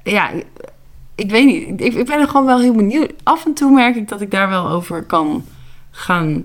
Ja, 0.03 0.31
ik 1.15 1.31
weet 1.31 1.47
niet. 1.47 1.81
Ik, 1.81 1.95
ik 1.95 2.07
ben 2.07 2.21
er 2.21 2.29
gewoon 2.29 2.47
wel 2.47 2.61
heel 2.61 2.75
benieuwd. 2.75 3.13
Af 3.23 3.45
en 3.45 3.55
toe 3.55 3.71
merk 3.71 3.97
ik 3.97 4.09
dat 4.09 4.21
ik 4.21 4.31
daar 4.31 4.49
wel 4.49 4.69
over 4.69 5.03
kan 5.03 5.45
gaan 5.91 6.45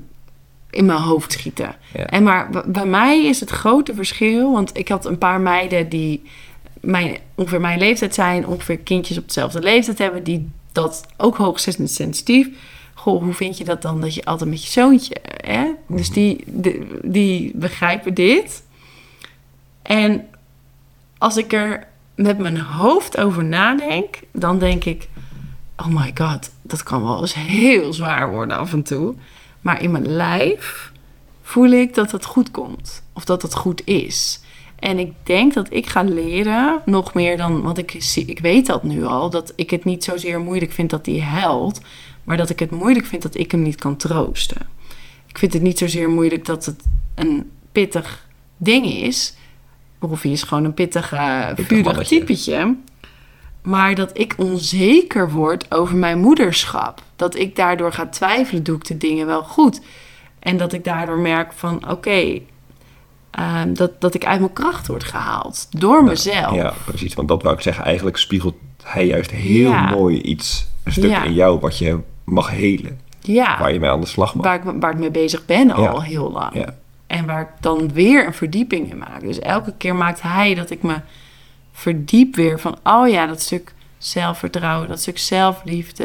in 0.70 0.86
mijn 0.86 1.00
hoofd 1.00 1.32
schieten. 1.32 1.76
Ja. 1.94 2.06
En 2.06 2.24
maar 2.24 2.50
bij 2.66 2.86
mij 2.86 3.26
is 3.26 3.40
het 3.40 3.50
grote 3.50 3.96
verschil... 3.96 4.52
Want 4.52 4.78
ik 4.78 4.88
had 4.88 5.06
een 5.06 5.18
paar 5.18 5.42
meiden 5.42 5.90
die 5.90 6.24
mijn, 6.82 7.18
ongeveer 7.36 7.62
mijn 7.62 7.80
leeftijd 7.80 8.14
zijn, 8.14 8.48
ongeveer 8.48 8.78
kindjes 8.78 9.18
op 9.18 9.28
dezelfde 9.28 9.60
leeftijd 9.60 9.98
hebben, 9.98 10.24
die 10.24 10.50
dat 10.72 11.06
ook 11.18 11.38
hoogstens 11.38 11.96
sensitief. 11.96 12.50
Goh, 13.02 13.24
hoe 13.24 13.34
vind 13.34 13.58
je 13.58 13.64
dat 13.64 13.82
dan 13.82 14.02
dat 14.02 14.14
je 14.14 14.26
altijd 14.26 14.50
met 14.50 14.64
je 14.64 14.72
zoontje, 14.72 15.16
hè? 15.46 15.72
Dus 15.88 16.10
die, 16.10 16.44
de- 16.48 17.00
die 17.04 17.52
begrijpen 17.56 18.14
dit. 18.14 18.64
En 19.82 20.28
als 21.18 21.38
ik 21.38 21.54
er 21.54 21.88
met 22.16 22.38
mijn 22.38 22.60
hoofd 22.60 23.18
over 23.18 23.44
nadenk, 23.44 24.20
dan 24.32 24.60
denk 24.60 24.84
ik, 24.84 25.08
oh 25.78 25.88
my 25.88 26.12
god, 26.16 26.52
dat 26.62 26.84
kan 26.84 27.04
wel 27.04 27.22
eens 27.22 27.34
heel 27.34 27.94
zwaar 27.94 28.32
worden 28.32 28.58
af 28.58 28.74
en 28.74 28.84
toe. 28.84 29.16
Maar 29.62 29.82
in 29.82 29.92
mijn 29.92 30.08
lijf 30.08 30.92
voel 31.42 31.70
ik 31.72 31.94
dat 31.94 32.12
het 32.12 32.26
goed 32.26 32.52
komt. 32.52 33.04
Of 33.14 33.26
dat 33.26 33.42
het 33.42 33.56
goed 33.56 33.82
is. 33.86 34.40
En 34.80 35.00
ik 35.00 35.14
denk 35.24 35.54
dat 35.54 35.68
ik 35.74 35.88
ga 35.88 36.02
leren, 36.04 36.82
nog 36.86 37.14
meer 37.14 37.38
dan, 37.38 37.62
want 37.62 37.78
ik, 37.78 37.96
zie, 38.00 38.26
ik 38.26 38.40
weet 38.40 38.66
dat 38.66 38.84
nu 38.84 39.06
al, 39.06 39.30
dat 39.30 39.54
ik 39.56 39.70
het 39.70 39.86
niet 39.86 40.04
zozeer 40.04 40.40
moeilijk 40.40 40.72
vind 40.72 40.90
dat 40.90 41.06
hij 41.06 41.20
huilt, 41.22 41.82
maar 42.24 42.38
dat 42.38 42.50
ik 42.50 42.60
het 42.60 42.72
moeilijk 42.72 43.06
vind 43.06 43.22
dat 43.22 43.38
ik 43.38 43.52
hem 43.52 43.62
niet 43.62 43.76
kan 43.76 43.96
troosten. 43.96 44.68
Ik 45.28 45.38
vind 45.38 45.54
het 45.54 45.62
niet 45.62 45.78
zozeer 45.78 46.10
moeilijk 46.10 46.46
dat 46.46 46.66
het 46.66 46.84
een 47.16 47.50
pittig 47.72 48.28
ding 48.58 48.86
is, 48.86 49.36
of 50.00 50.22
hij 50.22 50.32
is 50.32 50.44
gewoon 50.44 50.64
een 50.64 50.74
pittig, 50.74 51.14
eh 51.14 51.48
vurig 51.56 51.84
mannetje. 51.86 52.18
typetje, 52.20 52.76
maar 53.62 53.96
dat 53.96 54.18
ik 54.18 54.34
onzeker 54.38 55.32
word 55.32 55.72
over 55.72 55.96
mijn 55.96 56.20
moederschap. 56.20 57.02
Dat 57.16 57.36
ik 57.36 57.56
daardoor 57.56 57.94
ga 57.94 58.08
twijfelen, 58.08 58.64
doe 58.64 58.76
ik 58.76 58.86
de 58.86 58.98
dingen 58.98 59.26
wel 59.26 59.44
goed? 59.44 59.82
En 60.40 60.58
dat 60.58 60.74
ik 60.74 60.84
daardoor 60.84 61.20
merk 61.20 61.54
van, 61.54 61.90
oké, 61.90 62.40
ehm, 63.32 63.74
dat, 63.74 64.02
dat 64.02 64.14
ik 64.14 64.26
uit 64.26 64.40
mijn 64.40 64.54
kracht 64.54 64.88
word 64.88 65.04
gehaald. 65.04 65.68
Door 65.80 66.04
mezelf. 66.04 66.56
ja, 66.56 66.74
precies. 66.86 67.14
Want 67.14 67.28
dat 67.28 67.44
wou 67.44 67.56
ik 67.56 67.62
zeggen, 67.62 67.84
eigenlijk 67.84 68.18
spiegelt 68.18 68.56
hij 68.84 69.06
juist 69.06 69.32
heel 69.32 69.70
Ja. 69.70 69.90
mooi 69.90 70.22
iets, 70.22 70.68
een 70.84 70.92
stuk 70.92 71.10
Ja. 71.10 71.24
in 71.24 71.34
jou 71.34 71.60
wat 71.60 71.78
je 71.78 72.00
mag 72.24 72.50
helen. 72.50 73.00
Ja, 73.20 73.60
Waar 73.60 73.74
je 73.74 73.80
mee 73.80 73.90
aan 73.90 74.00
de 74.02 74.06
slag 74.08 74.36
mag. 74.36 74.46
waar, 74.46 74.56
ik, 74.56 74.82
waar 74.82 74.92
ik 74.92 74.98
mee 75.00 75.12
bezig 75.12 75.46
ben 75.46 75.72
al 75.72 75.84
Ja. 75.84 76.00
heel 76.00 76.32
lang. 76.32 76.54
Ja. 76.54 76.76
En 77.08 77.26
waar 77.26 77.42
ik 77.42 77.48
dan 77.60 77.94
weer 77.94 78.26
een 78.28 78.34
verdieping 78.34 78.92
in 78.92 78.98
maak. 78.98 79.22
Dus 79.22 79.40
elke 79.40 79.74
keer 79.78 79.96
maakt 79.96 80.22
hij 80.22 80.56
dat 80.56 80.70
ik 80.70 80.84
me 80.84 80.96
verdiep 81.72 82.36
weer 82.36 82.60
van... 82.60 82.78
oh 82.84 83.08
ja, 83.10 83.26
dat 83.26 83.42
stuk 83.42 83.74
zelfvertrouwen, 83.98 84.88
dat 84.88 85.00
stuk 85.02 85.18
zelfliefde. 85.18 86.04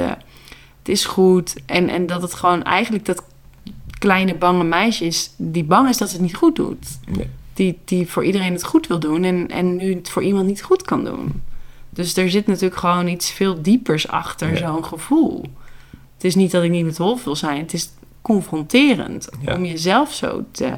Het 0.78 0.88
is 0.88 1.04
goed. 1.04 1.54
En, 1.66 1.88
en 1.88 2.06
dat 2.06 2.22
het 2.22 2.34
gewoon 2.34 2.62
eigenlijk 2.62 3.04
dat 3.04 3.22
kleine 3.98 4.34
bange 4.34 4.64
meisje 4.64 5.04
is... 5.04 5.30
die 5.36 5.64
bang 5.64 5.88
is 5.88 5.96
dat 5.98 6.08
ze 6.08 6.14
het 6.14 6.24
niet 6.24 6.36
goed 6.36 6.56
doet. 6.56 6.86
Nee. 7.08 7.30
Die, 7.54 7.78
die 7.84 8.08
voor 8.10 8.24
iedereen 8.24 8.52
het 8.52 8.64
goed 8.64 8.86
wil 8.86 8.98
doen... 8.98 9.24
En, 9.24 9.48
en 9.48 9.76
nu 9.76 9.94
het 9.94 10.10
voor 10.10 10.22
iemand 10.22 10.46
niet 10.46 10.62
goed 10.62 10.82
kan 10.82 11.04
doen. 11.04 11.42
Dus 11.90 12.16
er 12.16 12.30
zit 12.30 12.46
natuurlijk 12.46 12.80
gewoon 12.80 13.06
iets 13.08 13.30
veel 13.30 13.62
diepers 13.62 14.08
achter 14.08 14.56
zo'n 14.56 14.84
gevoel. 14.84 15.44
Het 16.16 16.24
is 16.24 16.34
niet 16.34 16.50
dat 16.50 16.62
ik 16.62 16.70
niet 16.70 16.84
met 16.84 16.98
Wolf 16.98 17.24
wil 17.24 17.36
zijn. 17.36 17.58
Het 17.58 17.72
is 17.72 17.90
confronterend 18.22 19.28
Ja. 19.40 19.54
om 19.54 19.64
jezelf 19.64 20.12
zo 20.12 20.44
te 20.50 20.72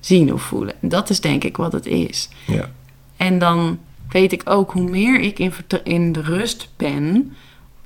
zien 0.00 0.32
of 0.32 0.42
voelen. 0.42 0.74
En 0.82 0.88
dat 0.88 1.10
is 1.10 1.20
denk 1.20 1.44
ik 1.44 1.56
wat 1.56 1.72
het 1.72 1.86
is. 1.86 2.28
Ja. 2.46 2.70
En 3.16 3.38
dan 3.38 3.78
weet 4.08 4.32
ik 4.32 4.42
ook 4.44 4.72
hoe 4.72 4.90
meer 4.90 5.20
ik 5.20 5.38
in, 5.38 5.52
in 5.84 6.12
de 6.12 6.20
rust 6.20 6.68
ben, 6.76 7.32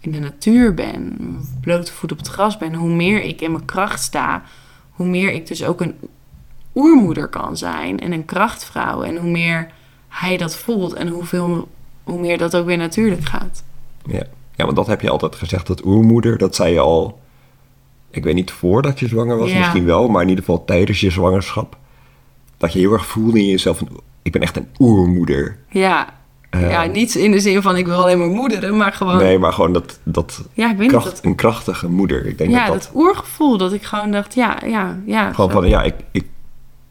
in 0.00 0.12
de 0.12 0.18
natuur 0.18 0.74
ben, 0.74 1.16
blote 1.60 1.92
voet 1.92 2.12
op 2.12 2.18
het 2.18 2.28
gras 2.28 2.56
ben, 2.58 2.74
hoe 2.74 2.90
meer 2.94 3.22
ik 3.22 3.40
in 3.40 3.52
mijn 3.52 3.64
kracht 3.64 4.02
sta, 4.02 4.42
hoe 4.90 5.06
meer 5.06 5.32
ik 5.32 5.46
dus 5.46 5.64
ook 5.64 5.80
een 5.80 5.94
oermoeder 6.74 7.28
kan 7.28 7.56
zijn 7.56 8.00
en 8.00 8.12
een 8.12 8.24
krachtvrouw. 8.24 9.02
En 9.02 9.16
hoe 9.16 9.30
meer 9.30 9.70
hij 10.08 10.36
dat 10.36 10.56
voelt 10.56 10.92
en 10.92 11.08
hoeveel, 11.08 11.68
hoe 12.02 12.20
meer 12.20 12.38
dat 12.38 12.56
ook 12.56 12.66
weer 12.66 12.76
natuurlijk 12.76 13.24
gaat. 13.24 13.64
Ja. 14.06 14.22
Ja, 14.58 14.64
want 14.64 14.76
dat 14.76 14.86
heb 14.86 15.00
je 15.00 15.10
altijd 15.10 15.34
gezegd, 15.34 15.66
dat 15.66 15.84
oermoeder, 15.84 16.38
dat 16.38 16.54
zei 16.54 16.72
je 16.72 16.80
al, 16.80 17.18
ik 18.10 18.24
weet 18.24 18.34
niet 18.34 18.50
voordat 18.50 18.98
je 19.00 19.08
zwanger 19.08 19.36
was, 19.38 19.50
Ja. 19.50 19.58
misschien 19.58 19.84
wel, 19.84 20.08
maar 20.08 20.22
in 20.22 20.28
ieder 20.28 20.44
geval 20.44 20.64
tijdens 20.64 21.00
je 21.00 21.10
zwangerschap, 21.10 21.76
dat 22.56 22.72
je 22.72 22.78
heel 22.78 22.92
erg 22.92 23.06
voelde 23.06 23.38
in 23.38 23.46
jezelf, 23.46 23.82
ik 24.22 24.32
ben 24.32 24.42
echt 24.42 24.56
een 24.56 24.68
oermoeder. 24.78 25.58
Ja. 25.70 26.16
Ja, 26.50 26.84
niet 26.84 27.14
in 27.14 27.30
de 27.30 27.40
zin 27.40 27.62
van 27.62 27.76
ik 27.76 27.86
wil 27.86 28.02
alleen 28.02 28.18
maar 28.18 28.28
moederen, 28.28 28.76
maar 28.76 28.92
gewoon... 28.92 29.16
Nee, 29.16 29.38
maar 29.38 29.52
gewoon 29.52 29.72
dat, 29.72 29.98
dat 30.02 30.42
ja, 30.52 30.70
ik 30.70 30.76
weet 30.76 30.88
kracht, 30.88 31.04
niet. 31.04 31.14
Dat, 31.14 31.24
een 31.24 31.34
krachtige 31.34 31.88
moeder. 31.88 32.26
Ik 32.26 32.38
denk 32.38 32.50
ja, 32.50 32.64
dat 32.66 32.74
dat, 32.74 32.82
dat, 32.82 32.92
oergevoel 32.94 33.58
dat 33.58 33.72
ik 33.72 33.82
gewoon 33.82 34.10
dacht, 34.10 34.34
ja, 34.34 34.58
ja, 34.66 34.98
ja. 35.06 35.32
gewoon 35.32 35.50
zo. 35.50 35.60
van, 35.60 35.68
ja, 35.68 35.82
ik, 35.82 35.94
ik, 36.12 36.24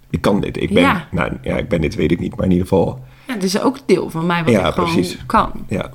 ik 0.10 0.22
kan 0.22 0.42
dit. 0.42 0.62
Ik 0.62 0.74
ben, 0.74 0.84
Ja. 0.84 1.08
nou 1.12 1.32
ja, 1.42 1.58
ik 1.58 1.68
ben 1.70 1.82
dit, 1.82 1.96
weet 1.96 2.12
ik 2.12 2.20
niet, 2.20 2.36
maar 2.36 2.46
in 2.46 2.52
ieder 2.52 2.68
geval, 2.68 3.00
Ja, 3.28 3.34
het 3.34 3.44
is 3.44 3.62
ook 3.62 3.78
deel 3.86 4.10
van 4.10 4.26
mij 4.26 4.44
wat 4.44 4.54
Ja, 4.54 4.68
ik 4.68 4.74
gewoon 4.74 4.94
precies. 4.94 5.26
kan. 5.26 5.52
ja, 5.68 5.92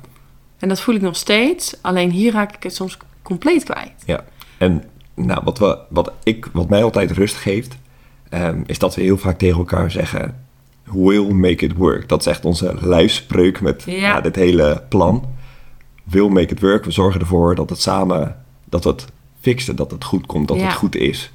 En 0.63 0.69
dat 0.69 0.81
voel 0.81 0.95
ik 0.95 1.01
nog 1.01 1.15
steeds. 1.15 1.75
Alleen 1.81 2.09
hier 2.11 2.31
raak 2.31 2.55
ik 2.55 2.63
het 2.63 2.75
soms 2.75 2.97
compleet 3.21 3.63
kwijt. 3.63 3.91
ja. 4.05 4.23
En 4.57 4.83
nou, 5.15 5.41
wat, 5.43 5.59
we, 5.59 5.77
wat, 5.89 6.11
ik, 6.23 6.49
wat 6.53 6.69
mij 6.69 6.83
altijd 6.83 7.11
rust 7.11 7.35
geeft, 7.35 7.77
ehm, 8.29 8.61
is 8.65 8.79
dat 8.79 8.95
we 8.95 9.01
heel 9.01 9.17
vaak 9.17 9.37
tegen 9.37 9.57
elkaar 9.57 9.91
zeggen, 9.91 10.45
will 10.83 11.31
make 11.31 11.65
it 11.65 11.75
work. 11.75 12.09
Dat 12.09 12.19
is 12.19 12.25
echt 12.27 12.45
onze 12.45 12.75
lijfspreuk 12.81 13.61
met 13.61 13.83
Ja. 13.85 13.93
ja, 13.93 14.21
dit 14.21 14.35
hele 14.35 14.83
plan. 14.89 15.25
Will 16.03 16.27
make 16.27 16.53
it 16.53 16.59
work. 16.59 16.85
We 16.85 16.91
zorgen 16.91 17.19
ervoor 17.19 17.55
dat 17.55 17.69
het 17.69 17.81
samen, 17.81 18.43
dat 18.65 18.83
we 18.83 18.89
het 18.89 19.05
fixen, 19.39 19.75
dat 19.75 19.91
het 19.91 20.03
goed 20.03 20.25
komt, 20.25 20.47
dat 20.47 20.57
Ja. 20.57 20.63
het 20.63 20.73
goed 20.73 20.95
is. 20.95 21.31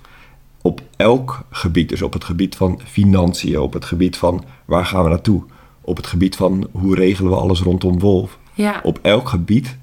Op 0.62 0.80
elk 0.96 1.40
gebied, 1.50 1.88
dus 1.88 2.02
op 2.02 2.12
het 2.12 2.24
gebied 2.24 2.56
van 2.56 2.80
financiën, 2.84 3.58
op 3.60 3.72
het 3.72 3.84
gebied 3.84 4.16
van 4.16 4.44
waar 4.64 4.86
gaan 4.86 5.02
we 5.02 5.08
naartoe, 5.08 5.42
op 5.80 5.96
het 5.96 6.06
gebied 6.06 6.36
van 6.36 6.68
hoe 6.72 6.94
regelen 6.94 7.30
we 7.30 7.36
alles 7.36 7.60
rondom 7.60 7.98
Wolf. 7.98 8.38
Ja, 8.62 8.80
Op 8.82 8.98
elk 9.02 9.28
gebied 9.28 9.76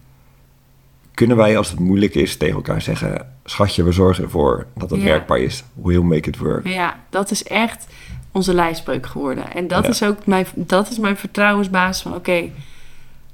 kunnen 1.14 1.38
wij 1.38 1.58
als 1.58 1.70
het 1.70 1.80
moeilijk 1.80 2.16
is 2.16 2.38
tegen 2.38 2.56
elkaar 2.56 2.82
zeggen... 2.82 3.32
schatje, 3.46 3.84
we 3.84 3.92
zorgen 3.92 4.24
ervoor 4.24 4.66
dat 4.76 4.90
het 4.90 5.00
Ja. 5.00 5.06
werkbaar 5.06 5.38
is. 5.40 5.64
We'll 5.74 6.02
make 6.02 6.30
it 6.30 6.38
work. 6.38 6.68
Ja, 6.68 7.00
dat 7.10 7.32
is 7.32 7.44
echt 7.44 7.88
onze 8.32 8.54
lijfspreuk 8.54 9.06
geworden. 9.06 9.54
En 9.54 9.68
dat 9.68 9.84
Ja. 9.84 9.90
is 9.90 10.04
ook 10.04 10.26
mijn, 10.26 10.46
dat 10.56 10.90
is 10.90 10.98
mijn 11.00 11.18
vertrouwensbasis 11.18 12.02
van 12.04 12.16
oké, 12.16 12.50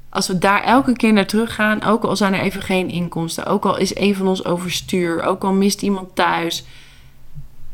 als 0.10 0.28
we 0.28 0.38
daar 0.38 0.64
elke 0.64 0.94
keer 0.94 1.14
naar 1.14 1.26
teruggaan, 1.26 1.84
ook 1.84 2.04
al 2.04 2.16
zijn 2.16 2.34
er 2.34 2.40
even 2.42 2.62
geen 2.62 2.90
inkomsten, 2.90 3.46
ook 3.46 3.66
al 3.66 3.78
is 3.78 3.96
een 3.96 4.16
van 4.16 4.28
ons 4.28 4.46
overstuur, 4.46 5.24
ook 5.24 5.44
al 5.44 5.54
mist 5.54 5.82
iemand 5.82 6.16
thuis, 6.16 6.66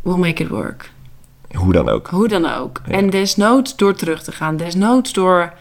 we'll 0.02 0.18
make 0.18 0.44
it 0.44 0.50
work. 0.50 0.92
Hoe 1.54 1.74
dan 1.74 1.90
ook. 1.90 2.08
Hoe 2.08 2.28
dan 2.28 2.46
ook. 2.46 2.82
Ja. 2.86 2.92
En 2.94 3.10
desnoods 3.10 3.76
door 3.76 3.94
terug 3.96 4.24
te 4.24 4.32
gaan, 4.32 4.58
desnoods 4.58 5.14
door, 5.14 5.54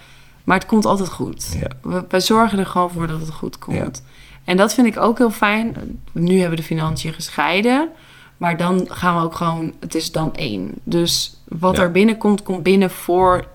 maar 0.47 0.59
het 0.59 0.67
komt 0.67 0.85
altijd 0.85 1.09
goed. 1.09 1.57
Ja. 1.61 1.69
We, 1.83 2.05
we 2.09 2.21
zorgen 2.21 2.59
er 2.59 2.67
gewoon 2.67 2.91
voor 2.91 3.07
dat 3.07 3.21
het 3.21 3.31
goed 3.31 3.59
komt. 3.59 4.03
En 4.45 4.57
dat 4.57 4.75
vind 4.75 4.87
ik 4.87 4.97
ook 4.97 5.19
heel 5.19 5.31
fijn. 5.31 5.76
Nu 6.12 6.33
hebben 6.33 6.50
we 6.50 6.57
de 6.57 6.62
financiën 6.62 7.12
gescheiden. 7.12 7.88
Maar 8.37 8.57
dan 8.57 8.87
gaan 8.88 9.17
we 9.17 9.23
ook 9.23 9.35
gewoon... 9.35 9.73
Het 9.81 9.95
is 9.95 10.12
dan 10.12 10.35
één. 10.35 10.71
Dus 10.85 11.37
wat 11.49 11.76
Ja. 11.76 11.83
er 11.83 11.91
binnenkomt, 11.91 12.43
komt 12.43 12.62
binnen 12.62 12.91
voor 12.91 13.47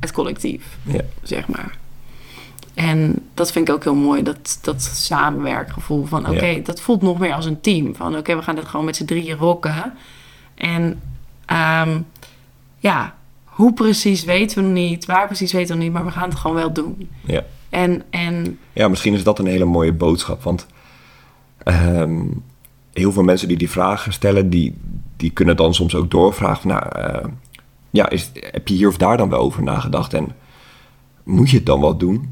het 0.00 0.12
collectief. 0.12 0.76
Ja. 0.82 1.00
Zeg 1.22 1.48
maar. 1.48 1.76
En 2.74 3.28
dat 3.34 3.52
vind 3.52 3.68
ik 3.68 3.74
ook 3.74 3.82
heel 3.84 3.94
mooi. 3.94 4.22
Dat, 4.22 4.58
dat 4.62 4.82
samenwerkgevoel 4.82 6.04
van... 6.04 6.28
Oké, 6.28 6.62
dat 6.62 6.80
voelt 6.80 7.02
nog 7.02 7.18
meer 7.18 7.34
als 7.34 7.46
een 7.46 7.60
team. 7.60 7.94
Van 7.94 8.16
oké, 8.16 8.36
we 8.36 8.42
gaan 8.42 8.54
dit 8.54 8.68
gewoon 8.68 8.84
met 8.84 8.96
z'n 8.96 9.04
drieën 9.04 9.36
rocken. 9.36 9.92
En 10.54 11.00
ehm, 11.46 12.00
ja... 12.78 13.14
Hoe 13.52 13.72
precies 13.72 14.24
weten 14.24 14.56
we 14.56 14.62
nog 14.62 14.72
niet. 14.72 15.04
Waar 15.04 15.26
precies 15.26 15.52
weten 15.52 15.68
we 15.68 15.74
nog 15.74 15.84
niet. 15.84 15.92
Maar 15.92 16.04
we 16.04 16.10
gaan 16.10 16.28
het 16.28 16.38
gewoon 16.38 16.56
wel 16.56 16.72
doen. 16.72 17.10
Ja. 17.24 17.44
En, 17.68 18.02
en 18.10 18.58
Ja, 18.72 18.88
misschien 18.88 19.14
is 19.14 19.24
dat 19.24 19.38
een 19.38 19.46
hele 19.46 19.64
mooie 19.64 19.92
boodschap. 19.92 20.42
Want 20.42 20.66
ehm, 21.58 22.24
heel 22.92 23.12
veel 23.12 23.22
mensen 23.22 23.48
die 23.48 23.56
die 23.56 23.70
vragen 23.70 24.12
stellen, 24.12 24.50
die, 24.50 24.74
die 25.16 25.30
kunnen 25.30 25.56
dan 25.56 25.74
soms 25.74 25.94
ook 25.94 26.10
doorvragen. 26.10 26.68
Nou, 26.68 26.88
eh, 26.88 27.28
ja, 27.90 28.08
is, 28.08 28.30
heb 28.34 28.68
je 28.68 28.74
hier 28.74 28.88
of 28.88 28.96
daar 28.96 29.16
dan 29.16 29.28
wel 29.28 29.40
over 29.40 29.62
nagedacht? 29.62 30.14
En 30.14 30.28
moet 31.22 31.50
je 31.50 31.56
het 31.56 31.66
dan 31.66 31.80
wel 31.80 31.96
doen? 31.96 32.30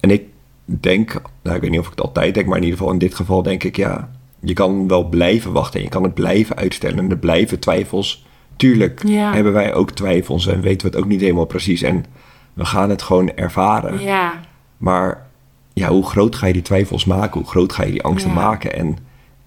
En 0.00 0.10
ik 0.10 0.22
denk, 0.64 1.22
nou, 1.42 1.56
ik 1.56 1.62
weet 1.62 1.70
niet 1.70 1.80
of 1.80 1.86
ik 1.86 1.92
het 1.96 2.04
altijd 2.04 2.34
denk, 2.34 2.46
maar 2.46 2.56
in 2.56 2.62
ieder 2.62 2.78
geval 2.78 2.92
in 2.92 2.98
dit 2.98 3.14
geval 3.14 3.42
denk 3.42 3.64
ik, 3.64 3.76
ja, 3.76 4.10
je 4.40 4.52
kan 4.52 4.88
wel 4.88 5.08
blijven 5.08 5.52
wachten. 5.52 5.78
En 5.78 5.84
je 5.84 5.90
kan 5.90 6.02
het 6.02 6.14
blijven 6.14 6.56
uitstellen. 6.56 6.98
En 6.98 7.10
er 7.10 7.18
blijven 7.18 7.58
twijfels. 7.58 8.24
Tuurlijk 8.56 9.02
Ja. 9.06 9.32
hebben 9.32 9.52
wij 9.52 9.74
ook 9.74 9.90
twijfels 9.90 10.46
en 10.46 10.60
weten 10.60 10.86
we 10.90 10.94
het 10.96 11.04
ook 11.04 11.10
niet 11.10 11.20
helemaal 11.20 11.44
precies. 11.44 11.82
En 11.82 12.04
we 12.52 12.64
gaan 12.64 12.90
het 12.90 13.02
gewoon 13.02 13.30
ervaren. 13.34 14.00
ja, 14.00 14.40
Maar 14.76 15.26
ja, 15.72 15.88
hoe 15.88 16.06
groot 16.06 16.36
ga 16.36 16.46
je 16.46 16.52
die 16.52 16.62
twijfels 16.62 17.04
maken? 17.04 17.40
Hoe 17.40 17.48
groot 17.50 17.72
ga 17.72 17.84
je 17.84 17.90
die 17.90 18.02
angsten 18.02 18.30
Ja. 18.32 18.36
maken? 18.40 18.74
En 18.76 18.96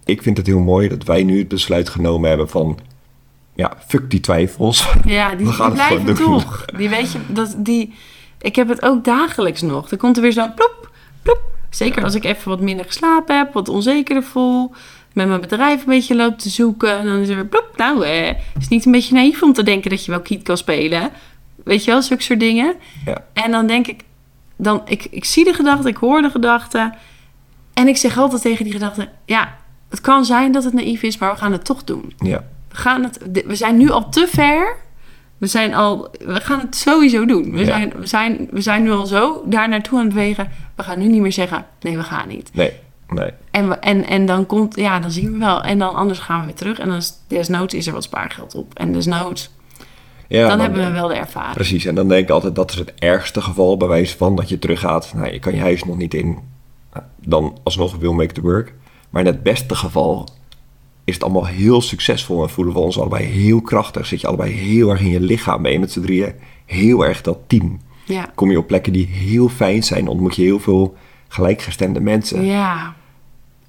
ik 0.06 0.22
vind 0.22 0.38
het 0.38 0.48
heel 0.48 0.60
mooi 0.60 0.88
dat 0.88 1.04
wij 1.04 1.24
nu 1.24 1.38
het 1.40 1.48
besluit 1.48 1.90
genomen 1.90 2.30
hebben 2.30 2.50
van... 2.50 2.80
Ja, 3.56 3.74
fuck 3.88 4.10
die 4.10 4.20
twijfels. 4.20 4.94
Ja, 5.06 5.30
die, 5.36 5.46
We 5.46 5.52
gaan 5.54 5.72
die 5.74 5.80
het 5.82 5.90
gewoon 5.90 6.04
blijven 6.04 6.26
toch. 6.26 6.66
Die 6.66 6.90
weet 6.90 7.12
je, 7.12 7.20
dat, 7.28 7.56
die, 7.58 7.94
ik 8.42 8.56
heb 8.56 8.68
het 8.68 8.82
ook 8.84 9.04
dagelijks 9.04 9.62
nog. 9.62 9.92
Er 9.92 9.98
komt 9.98 10.16
er 10.16 10.22
weer 10.22 10.34
zo'n 10.34 10.54
plop, 10.54 10.92
plop. 11.22 11.42
Zeker 11.70 12.04
als 12.04 12.16
ik 12.16 12.24
even 12.24 12.50
wat 12.50 12.62
minder 12.62 12.86
geslapen 12.86 13.38
heb, 13.38 13.54
wat 13.54 13.70
onzekerder 13.70 14.24
voel. 14.24 14.72
Met 15.18 15.28
mijn 15.28 15.42
bedrijf 15.42 15.80
een 15.80 15.86
beetje 15.90 16.16
loop 16.16 16.40
te 16.40 16.50
zoeken. 16.50 16.98
En 16.98 17.06
dan 17.06 17.18
is 17.20 17.30
er 17.30 17.36
weer 17.36 17.46
plop. 17.46 17.74
Nou, 17.76 18.06
eh, 18.06 18.30
is 18.60 18.68
niet 18.68 18.86
een 18.86 18.92
beetje 18.92 19.14
naïef 19.14 19.42
om 19.44 19.54
te 19.54 19.64
denken 19.64 19.90
dat 19.90 20.06
je 20.06 20.12
wel 20.12 20.22
kiet 20.22 20.44
kan 20.44 20.58
spelen? 20.58 21.10
Weet 21.64 21.84
je 21.84 21.92
wel, 21.92 22.02
zulke 22.02 22.24
soort 22.24 22.40
dingen. 22.40 22.76
Ja, 23.06 23.24
En 23.34 23.52
dan 23.52 23.68
denk 23.68 23.88
ik, 23.88 24.02
dan, 24.56 24.82
ik, 24.86 25.08
ik 25.12 25.26
zie 25.26 25.44
de 25.44 25.54
gedachte, 25.54 25.88
ik 25.88 25.98
hoor 25.98 26.22
de 26.22 26.30
gedachte. 26.30 26.94
En 27.74 27.88
ik 27.88 27.98
zeg 27.98 28.18
altijd 28.18 28.42
tegen 28.42 28.64
die 28.64 28.74
gedachte, 28.74 29.10
ja, 29.26 29.56
het 29.90 30.02
kan 30.02 30.26
zijn 30.26 30.52
dat 30.52 30.64
het 30.64 30.74
naïef 30.74 31.02
is, 31.04 31.18
maar 31.18 31.32
we 31.32 31.38
gaan 31.38 31.52
het 31.52 31.66
toch 31.66 31.84
doen. 31.84 32.14
ja, 32.18 32.44
We, 32.70 32.76
gaan 32.76 33.04
het, 33.04 33.20
we 33.46 33.56
zijn 33.56 33.78
nu 33.78 33.90
al 33.90 34.10
te 34.10 34.28
ver. 34.28 34.76
We 35.38 35.48
zijn 35.48 35.74
al, 35.74 36.10
we 36.20 36.42
gaan 36.42 36.60
het 36.60 36.76
sowieso 36.76 37.26
doen. 37.26 37.52
We, 37.52 37.60
Ja. 37.60 37.66
zijn, 37.66 37.94
we, 38.00 38.06
zijn, 38.08 38.48
we 38.52 38.62
zijn 38.62 38.84
nu 38.84 38.92
al 38.92 39.06
zo 39.06 39.44
daar 39.46 39.70
naartoe 39.70 40.00
aan 40.00 40.06
het 40.06 40.14
wegen. 40.14 40.50
We 40.76 40.84
gaan 40.84 41.00
nu 41.00 41.08
niet 41.08 41.22
meer 41.22 41.32
zeggen, 41.34 41.66
nee, 41.82 41.98
we 41.98 42.04
gaan 42.04 42.28
niet. 42.28 42.50
nee, 42.54 42.72
nee. 43.08 43.32
En, 43.52 43.82
en, 43.82 44.06
en 44.08 44.26
dan 44.26 44.46
komt, 44.46 44.76
ja, 44.76 45.00
dan 45.00 45.12
zien 45.12 45.32
we 45.32 45.38
wel. 45.38 45.64
En 45.64 45.80
dan 45.80 45.96
anders 45.96 46.20
gaan 46.20 46.40
we 46.40 46.46
weer 46.46 46.56
terug. 46.56 46.80
En 46.80 46.88
dan 46.88 46.98
is, 46.98 47.14
desnoods 47.28 47.74
is 47.74 47.88
er 47.88 47.94
wat 47.94 48.04
spaargeld 48.04 48.56
op. 48.56 48.74
En 48.74 48.92
desnoods, 48.92 49.50
Ja, 50.28 50.48
dan, 50.48 50.60
hebben 50.60 50.86
we 50.86 50.92
wel 50.92 51.08
de 51.08 51.16
ervaring. 51.16 51.54
Precies, 51.54 51.86
en 51.86 51.96
dan 51.96 52.08
denk 52.08 52.24
ik 52.24 52.30
altijd 52.30 52.56
dat 52.56 52.72
is 52.72 52.78
het 52.78 52.94
ergste 53.00 53.42
geval 53.42 53.78
bij 53.78 53.88
wijze 53.88 54.18
van 54.18 54.36
dat 54.36 54.50
je 54.50 54.60
teruggaat. 54.60 55.14
Nou, 55.16 55.32
je 55.32 55.40
kan 55.40 55.54
je 55.54 55.60
huis 55.60 55.84
nog 55.84 55.98
niet 55.98 56.14
in. 56.14 56.38
Nou, 56.94 57.06
Dan 57.22 57.58
alsnog 57.64 57.96
wil 57.96 58.14
make 58.14 58.34
the 58.34 58.42
work. 58.42 58.74
Maar 59.10 59.22
in 59.22 59.28
het 59.28 59.44
beste 59.44 59.76
geval 59.76 60.28
is 61.04 61.14
het 61.14 61.24
allemaal 61.24 61.46
heel 61.46 61.82
succesvol 61.82 62.44
en 62.44 62.50
voelen 62.50 62.74
we 62.74 62.80
ons 62.80 63.00
allebei 63.00 63.26
heel 63.26 63.62
krachtig. 63.62 64.06
Zit 64.06 64.22
je 64.22 64.28
allebei 64.28 64.52
heel 64.52 64.90
erg 64.90 65.02
in 65.02 65.10
je 65.10 65.20
lichaam, 65.20 65.66
je 65.66 65.80
met 65.80 65.92
z'n 65.92 66.02
drieën 66.02 66.34
heel 66.66 67.06
erg 67.06 67.22
dat 67.22 67.38
team. 67.48 67.80
Ja, 68.06 68.32
Kom 68.36 68.52
je 68.52 68.58
op 68.58 68.68
plekken 68.68 68.94
die 68.94 69.06
heel 69.06 69.50
fijn 69.50 69.84
zijn, 69.84 70.08
ontmoet 70.08 70.36
je 70.36 70.42
heel 70.42 70.60
veel 70.60 70.96
gelijkgestemde 71.28 72.00
mensen. 72.00 72.46
ja. 72.46 72.96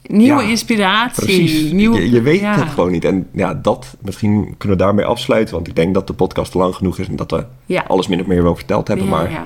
Nieuwe 0.02 0.42
Ja, 0.42 0.48
inspiratie. 0.48 1.24
Precies, 1.24 1.72
Nieuwe, 1.72 2.00
je, 2.00 2.10
je 2.10 2.22
weet 2.22 2.40
ja. 2.40 2.54
het 2.58 2.68
gewoon 2.68 2.90
niet. 2.90 3.04
En 3.04 3.28
ja, 3.32 3.54
dat, 3.54 3.96
misschien 4.00 4.54
kunnen 4.58 4.78
we 4.78 4.84
daarmee 4.84 5.04
afsluiten. 5.04 5.54
Want 5.54 5.68
ik 5.68 5.76
denk 5.76 5.94
dat 5.94 6.06
de 6.06 6.12
podcast 6.12 6.54
lang 6.54 6.74
genoeg 6.74 6.98
is 6.98 7.08
en 7.08 7.16
dat 7.16 7.30
we 7.30 7.46
Ja. 7.66 7.84
alles 7.88 8.08
min 8.08 8.20
of 8.20 8.26
meer 8.26 8.42
wel 8.42 8.56
verteld 8.56 8.88
hebben. 8.88 9.08
Maar 9.08 9.44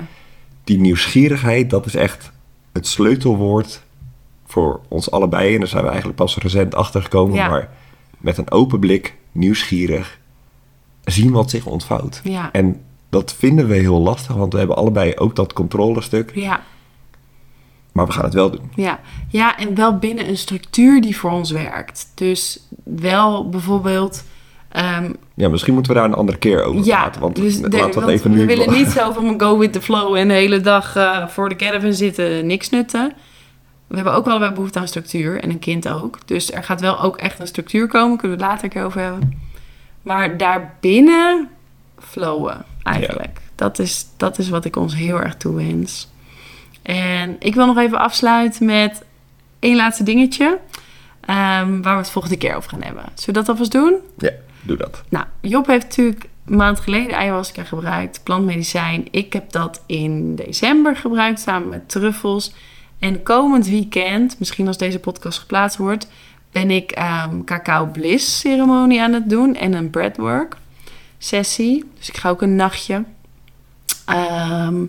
die 0.63 0.79
nieuwsgierigheid, 0.79 1.69
dat 1.69 1.85
is 1.85 1.95
echt 1.95 2.31
het 2.73 2.87
sleutelwoord 2.87 3.83
voor 4.45 4.79
ons 4.87 5.11
allebei. 5.11 5.53
En 5.53 5.59
daar 5.59 5.67
zijn 5.67 5.81
we 5.83 5.87
eigenlijk 5.89 6.17
pas 6.17 6.37
recent 6.37 6.75
achtergekomen. 6.75 7.35
Ja. 7.35 7.49
Maar 7.49 7.69
met 8.17 8.37
een 8.37 8.51
open 8.51 8.79
blik, 8.79 9.15
nieuwsgierig, 9.31 10.19
zien 11.03 11.31
wat 11.31 11.49
zich 11.49 11.65
ontvouwt. 11.65 12.21
En 12.51 12.81
dat 13.09 13.33
vinden 13.37 13.67
we 13.67 13.75
heel 13.75 13.99
lastig, 14.01 14.35
want 14.35 14.51
we 14.53 14.59
hebben 14.59 14.75
allebei 14.77 15.15
ook 15.15 15.35
dat 15.35 15.53
controlestuk. 15.53 16.31
ja. 16.35 16.63
Maar 17.93 18.05
we 18.05 18.11
gaan 18.11 18.23
het 18.23 18.33
wel 18.33 18.51
doen. 18.51 18.71
Ja. 18.75 18.99
ja, 19.27 19.57
en 19.57 19.75
wel 19.75 19.97
binnen 19.97 20.27
een 20.29 20.37
structuur 20.37 21.01
die 21.01 21.17
voor 21.17 21.31
ons 21.31 21.51
werkt. 21.51 22.11
Dus 22.15 22.59
wel 22.83 23.49
bijvoorbeeld. 23.49 24.23
ehm, 24.69 25.13
Ja, 25.33 25.49
misschien 25.49 25.73
moeten 25.73 25.93
we 25.93 25.97
daar 25.99 26.07
een 26.07 26.13
andere 26.15 26.37
keer 26.37 26.63
over 26.63 26.85
ja, 26.85 27.01
praten. 27.01 27.21
Want 27.21 27.35
dus 27.35 27.59
laten 27.61 28.05
we 28.05 28.11
even 28.11 28.31
we 28.31 28.37
nu... 28.37 28.45
willen 28.45 28.71
niet 28.71 28.89
zo 28.89 29.11
van 29.11 29.39
go 29.39 29.57
with 29.57 29.73
the 29.73 29.81
flow 29.81 30.15
en 30.15 30.27
de 30.27 30.33
hele 30.33 30.61
dag 30.61 30.95
eh, 30.95 31.27
voor 31.27 31.49
de 31.49 31.55
caravan 31.55 31.93
zitten, 31.93 32.45
niks 32.45 32.69
nutten. 32.69 33.13
We 33.87 33.95
hebben 33.95 34.13
ook 34.13 34.27
allebei 34.27 34.51
behoefte 34.53 34.79
aan 34.79 34.87
structuur 34.87 35.39
en 35.41 35.49
een 35.49 35.59
kind 35.59 35.89
ook. 35.89 36.17
Dus 36.25 36.51
er 36.51 36.63
gaat 36.63 36.81
wel 36.81 37.01
ook 37.01 37.17
echt 37.17 37.39
een 37.39 37.47
structuur 37.47 37.87
komen, 37.87 38.17
kunnen 38.17 38.37
we 38.37 38.43
het 38.43 38.51
later 38.51 38.65
een 38.65 38.71
keer 38.73 38.83
over 38.85 39.01
hebben. 39.01 39.41
Maar 40.01 40.37
daarbinnen 40.37 41.49
flowen 41.99 42.65
eigenlijk. 42.83 43.41
Dat, 43.55 43.79
is, 43.79 44.05
dat 44.17 44.37
is 44.37 44.49
wat 44.49 44.65
ik 44.65 44.75
ons 44.75 44.95
heel 44.95 45.21
erg 45.21 45.35
toewens. 45.35 46.11
En 46.83 47.35
ik 47.39 47.55
wil 47.55 47.65
nog 47.65 47.77
even 47.77 47.99
afsluiten 47.99 48.65
met 48.65 49.03
één 49.59 49.75
laatste 49.75 50.03
dingetje. 50.03 50.59
ehm, 51.25 51.81
waar 51.81 51.93
we 51.93 52.01
het 52.01 52.09
volgende 52.09 52.37
keer 52.37 52.55
over 52.55 52.69
gaan 52.69 52.81
hebben. 52.81 53.03
Zullen 53.03 53.25
we 53.25 53.31
dat 53.31 53.49
alvast 53.49 53.71
doen? 53.71 53.95
Ja, 54.17 54.31
doe 54.61 54.77
dat. 54.77 55.03
Nou, 55.09 55.25
Job 55.41 55.67
heeft 55.67 55.83
natuurlijk 55.83 56.25
een 56.45 56.55
maand 56.55 56.79
geleden 56.79 57.17
ayahuasca 57.17 57.63
gebruikt, 57.63 58.23
plantmedicijn. 58.23 59.07
Ik 59.11 59.33
heb 59.33 59.51
dat 59.51 59.81
in 59.85 60.35
december 60.35 60.95
gebruikt 60.95 61.39
samen 61.39 61.69
met 61.69 61.89
truffels. 61.89 62.53
En 62.99 63.23
komend 63.23 63.67
weekend, 63.67 64.39
misschien 64.39 64.67
als 64.67 64.77
deze 64.77 64.99
podcast 64.99 65.39
geplaatst 65.39 65.77
wordt, 65.77 66.07
ben 66.51 66.71
ik 66.71 66.91
ehm 66.91 67.43
cacao 67.43 67.85
bliss 67.85 68.39
ceremonie 68.39 69.01
aan 69.01 69.13
het 69.13 69.29
doen 69.29 69.55
en 69.55 69.73
een 69.73 69.89
breathwork 69.89 70.57
sessie. 71.17 71.83
Dus 71.97 72.09
ik 72.09 72.17
ga 72.17 72.29
ook 72.29 72.41
een 72.41 72.55
nachtje. 72.55 73.03
Ehm, 74.05 74.85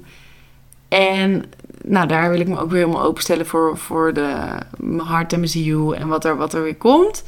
en 0.88 1.44
nou, 1.86 2.06
daar 2.06 2.30
wil 2.30 2.40
ik 2.40 2.48
me 2.48 2.58
ook 2.58 2.70
weer 2.70 2.80
helemaal 2.84 3.02
openstellen 3.04 3.46
voor, 3.46 3.78
voor 3.78 4.12
de, 4.14 4.36
mijn 4.76 5.06
hart 5.06 5.32
en 5.32 5.38
mijn 5.38 5.50
ziel 5.50 5.94
en 5.94 6.08
wat 6.08 6.24
er, 6.24 6.36
wat 6.36 6.52
er 6.54 6.62
weer 6.62 6.76
komt. 6.76 7.24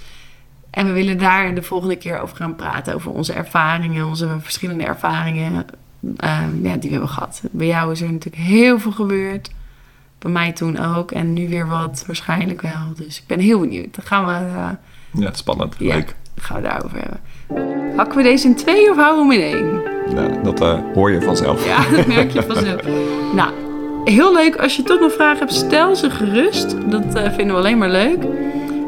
En 0.71 0.87
we 0.87 0.93
willen 0.93 1.19
daar 1.19 1.55
de 1.55 1.63
volgende 1.63 1.97
keer 1.97 2.21
over 2.21 2.37
gaan 2.37 2.57
praten. 2.57 2.95
Over 2.95 3.11
onze 3.13 3.33
ervaringen, 3.33 4.07
onze 4.07 4.29
verschillende 4.41 4.85
ervaringen 4.85 5.67
ehm, 6.17 6.63
ja, 6.67 6.73
die 6.77 6.81
we 6.81 6.89
hebben 6.91 7.09
gehad. 7.09 7.43
Bij 7.51 7.67
jou 7.67 7.93
is 7.93 8.01
er 8.01 8.13
natuurlijk 8.13 8.43
heel 8.45 8.79
veel 8.79 8.93
gebeurd. 8.93 9.51
Bij 10.19 10.31
mij 10.33 10.53
toen 10.53 10.79
ook. 10.97 11.11
En 11.11 11.33
nu 11.33 11.49
weer 11.49 11.67
wat, 11.69 12.05
waarschijnlijk 12.07 12.63
wel. 12.63 12.93
Dus 12.97 13.19
ik 13.19 13.27
ben 13.27 13.39
heel 13.39 13.61
benieuwd. 13.61 13.95
Dan 13.95 14.05
gaan 14.05 14.27
we, 14.27 14.33
eh, 14.33 14.69
Ja, 15.23 15.31
spannend. 15.33 15.75
ja, 15.79 15.95
Leuk. 15.95 16.15
gaan 16.37 16.57
we 16.57 16.69
daarover 16.69 16.99
hebben. 16.99 17.21
Hakken 17.97 18.17
we 18.17 18.23
deze 18.23 18.47
in 18.47 18.57
twee 18.57 18.91
of 18.91 18.97
houden 18.97 19.29
we 19.29 19.35
hem 19.35 19.45
in 19.45 19.55
één? 19.57 19.83
Nou, 20.15 20.43
dat 20.43 20.61
eh, 20.61 20.79
hoor 20.95 21.11
je 21.11 21.23
vanzelf. 21.23 21.65
Ja, 21.67 21.91
dat 21.91 22.07
merk 22.07 22.31
je 22.31 22.43
vanzelf. 22.43 22.83
Nou, 23.35 23.53
heel 24.11 24.35
leuk. 24.35 24.57
Als 24.57 24.77
je 24.77 24.83
toch 24.83 25.01
nog 25.01 25.13
vragen 25.13 25.39
hebt, 25.39 25.53
stel 25.53 25.97
ze 25.97 26.11
gerust. 26.11 26.91
Dat 26.91 27.15
eh, 27.15 27.33
vinden 27.33 27.55
we 27.55 27.61
alleen 27.61 27.79
maar 27.79 27.91
leuk. 27.91 28.25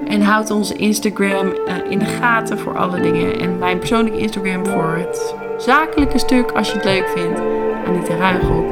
En 0.09 0.22
houd 0.22 0.50
onze 0.50 0.74
Instagram 0.74 1.52
eh, 1.66 1.74
in 1.88 1.98
de 1.98 2.04
gaten 2.04 2.59
voor 2.59 2.78
alle 2.78 3.00
dingen. 3.00 3.40
En 3.40 3.59
mijn 3.59 3.78
persoonlijke 3.78 4.18
Instagram 4.18 4.66
voor 4.66 4.96
het 4.96 5.35
zakelijke 5.59 6.18
stuk, 6.18 6.50
als 6.50 6.68
je 6.68 6.74
het 6.74 6.85
leuk 6.85 7.09
vindt. 7.09 7.40
Anita 7.87 8.16
Ruigrok. 8.16 8.66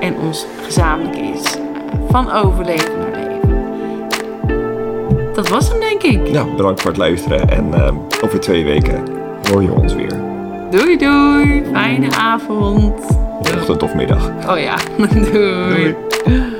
En 0.00 0.16
ons 0.16 0.46
gezamenlijk 0.64 1.16
is 1.16 1.56
eh, 1.56 1.62
van 2.08 2.30
overleven 2.30 2.98
naar 2.98 3.10
leven. 3.10 3.38
was 5.50 5.68
hem, 5.68 5.80
denk 5.80 6.02
ik. 6.02 6.30
Nou, 6.30 6.56
bedankt 6.56 6.80
voor 6.80 6.90
het 6.90 6.98
luisteren. 6.98 7.48
En 7.48 7.74
ehm, 7.74 7.94
over 8.24 8.40
twee 8.40 8.64
weken 8.64 9.04
hoor 9.50 9.62
je 9.62 9.72
ons 9.72 9.94
weer. 9.94 10.20
Doei, 10.70 10.96
doei. 10.96 11.64
Fijne 11.72 12.16
avond. 12.16 13.28
Ochtend 13.56 13.82
of 13.82 13.94
middag. 13.94 14.20
Oh 14.48 14.56
ja, 14.56 14.76
doei. 14.98 15.94
Doei. 16.24 16.59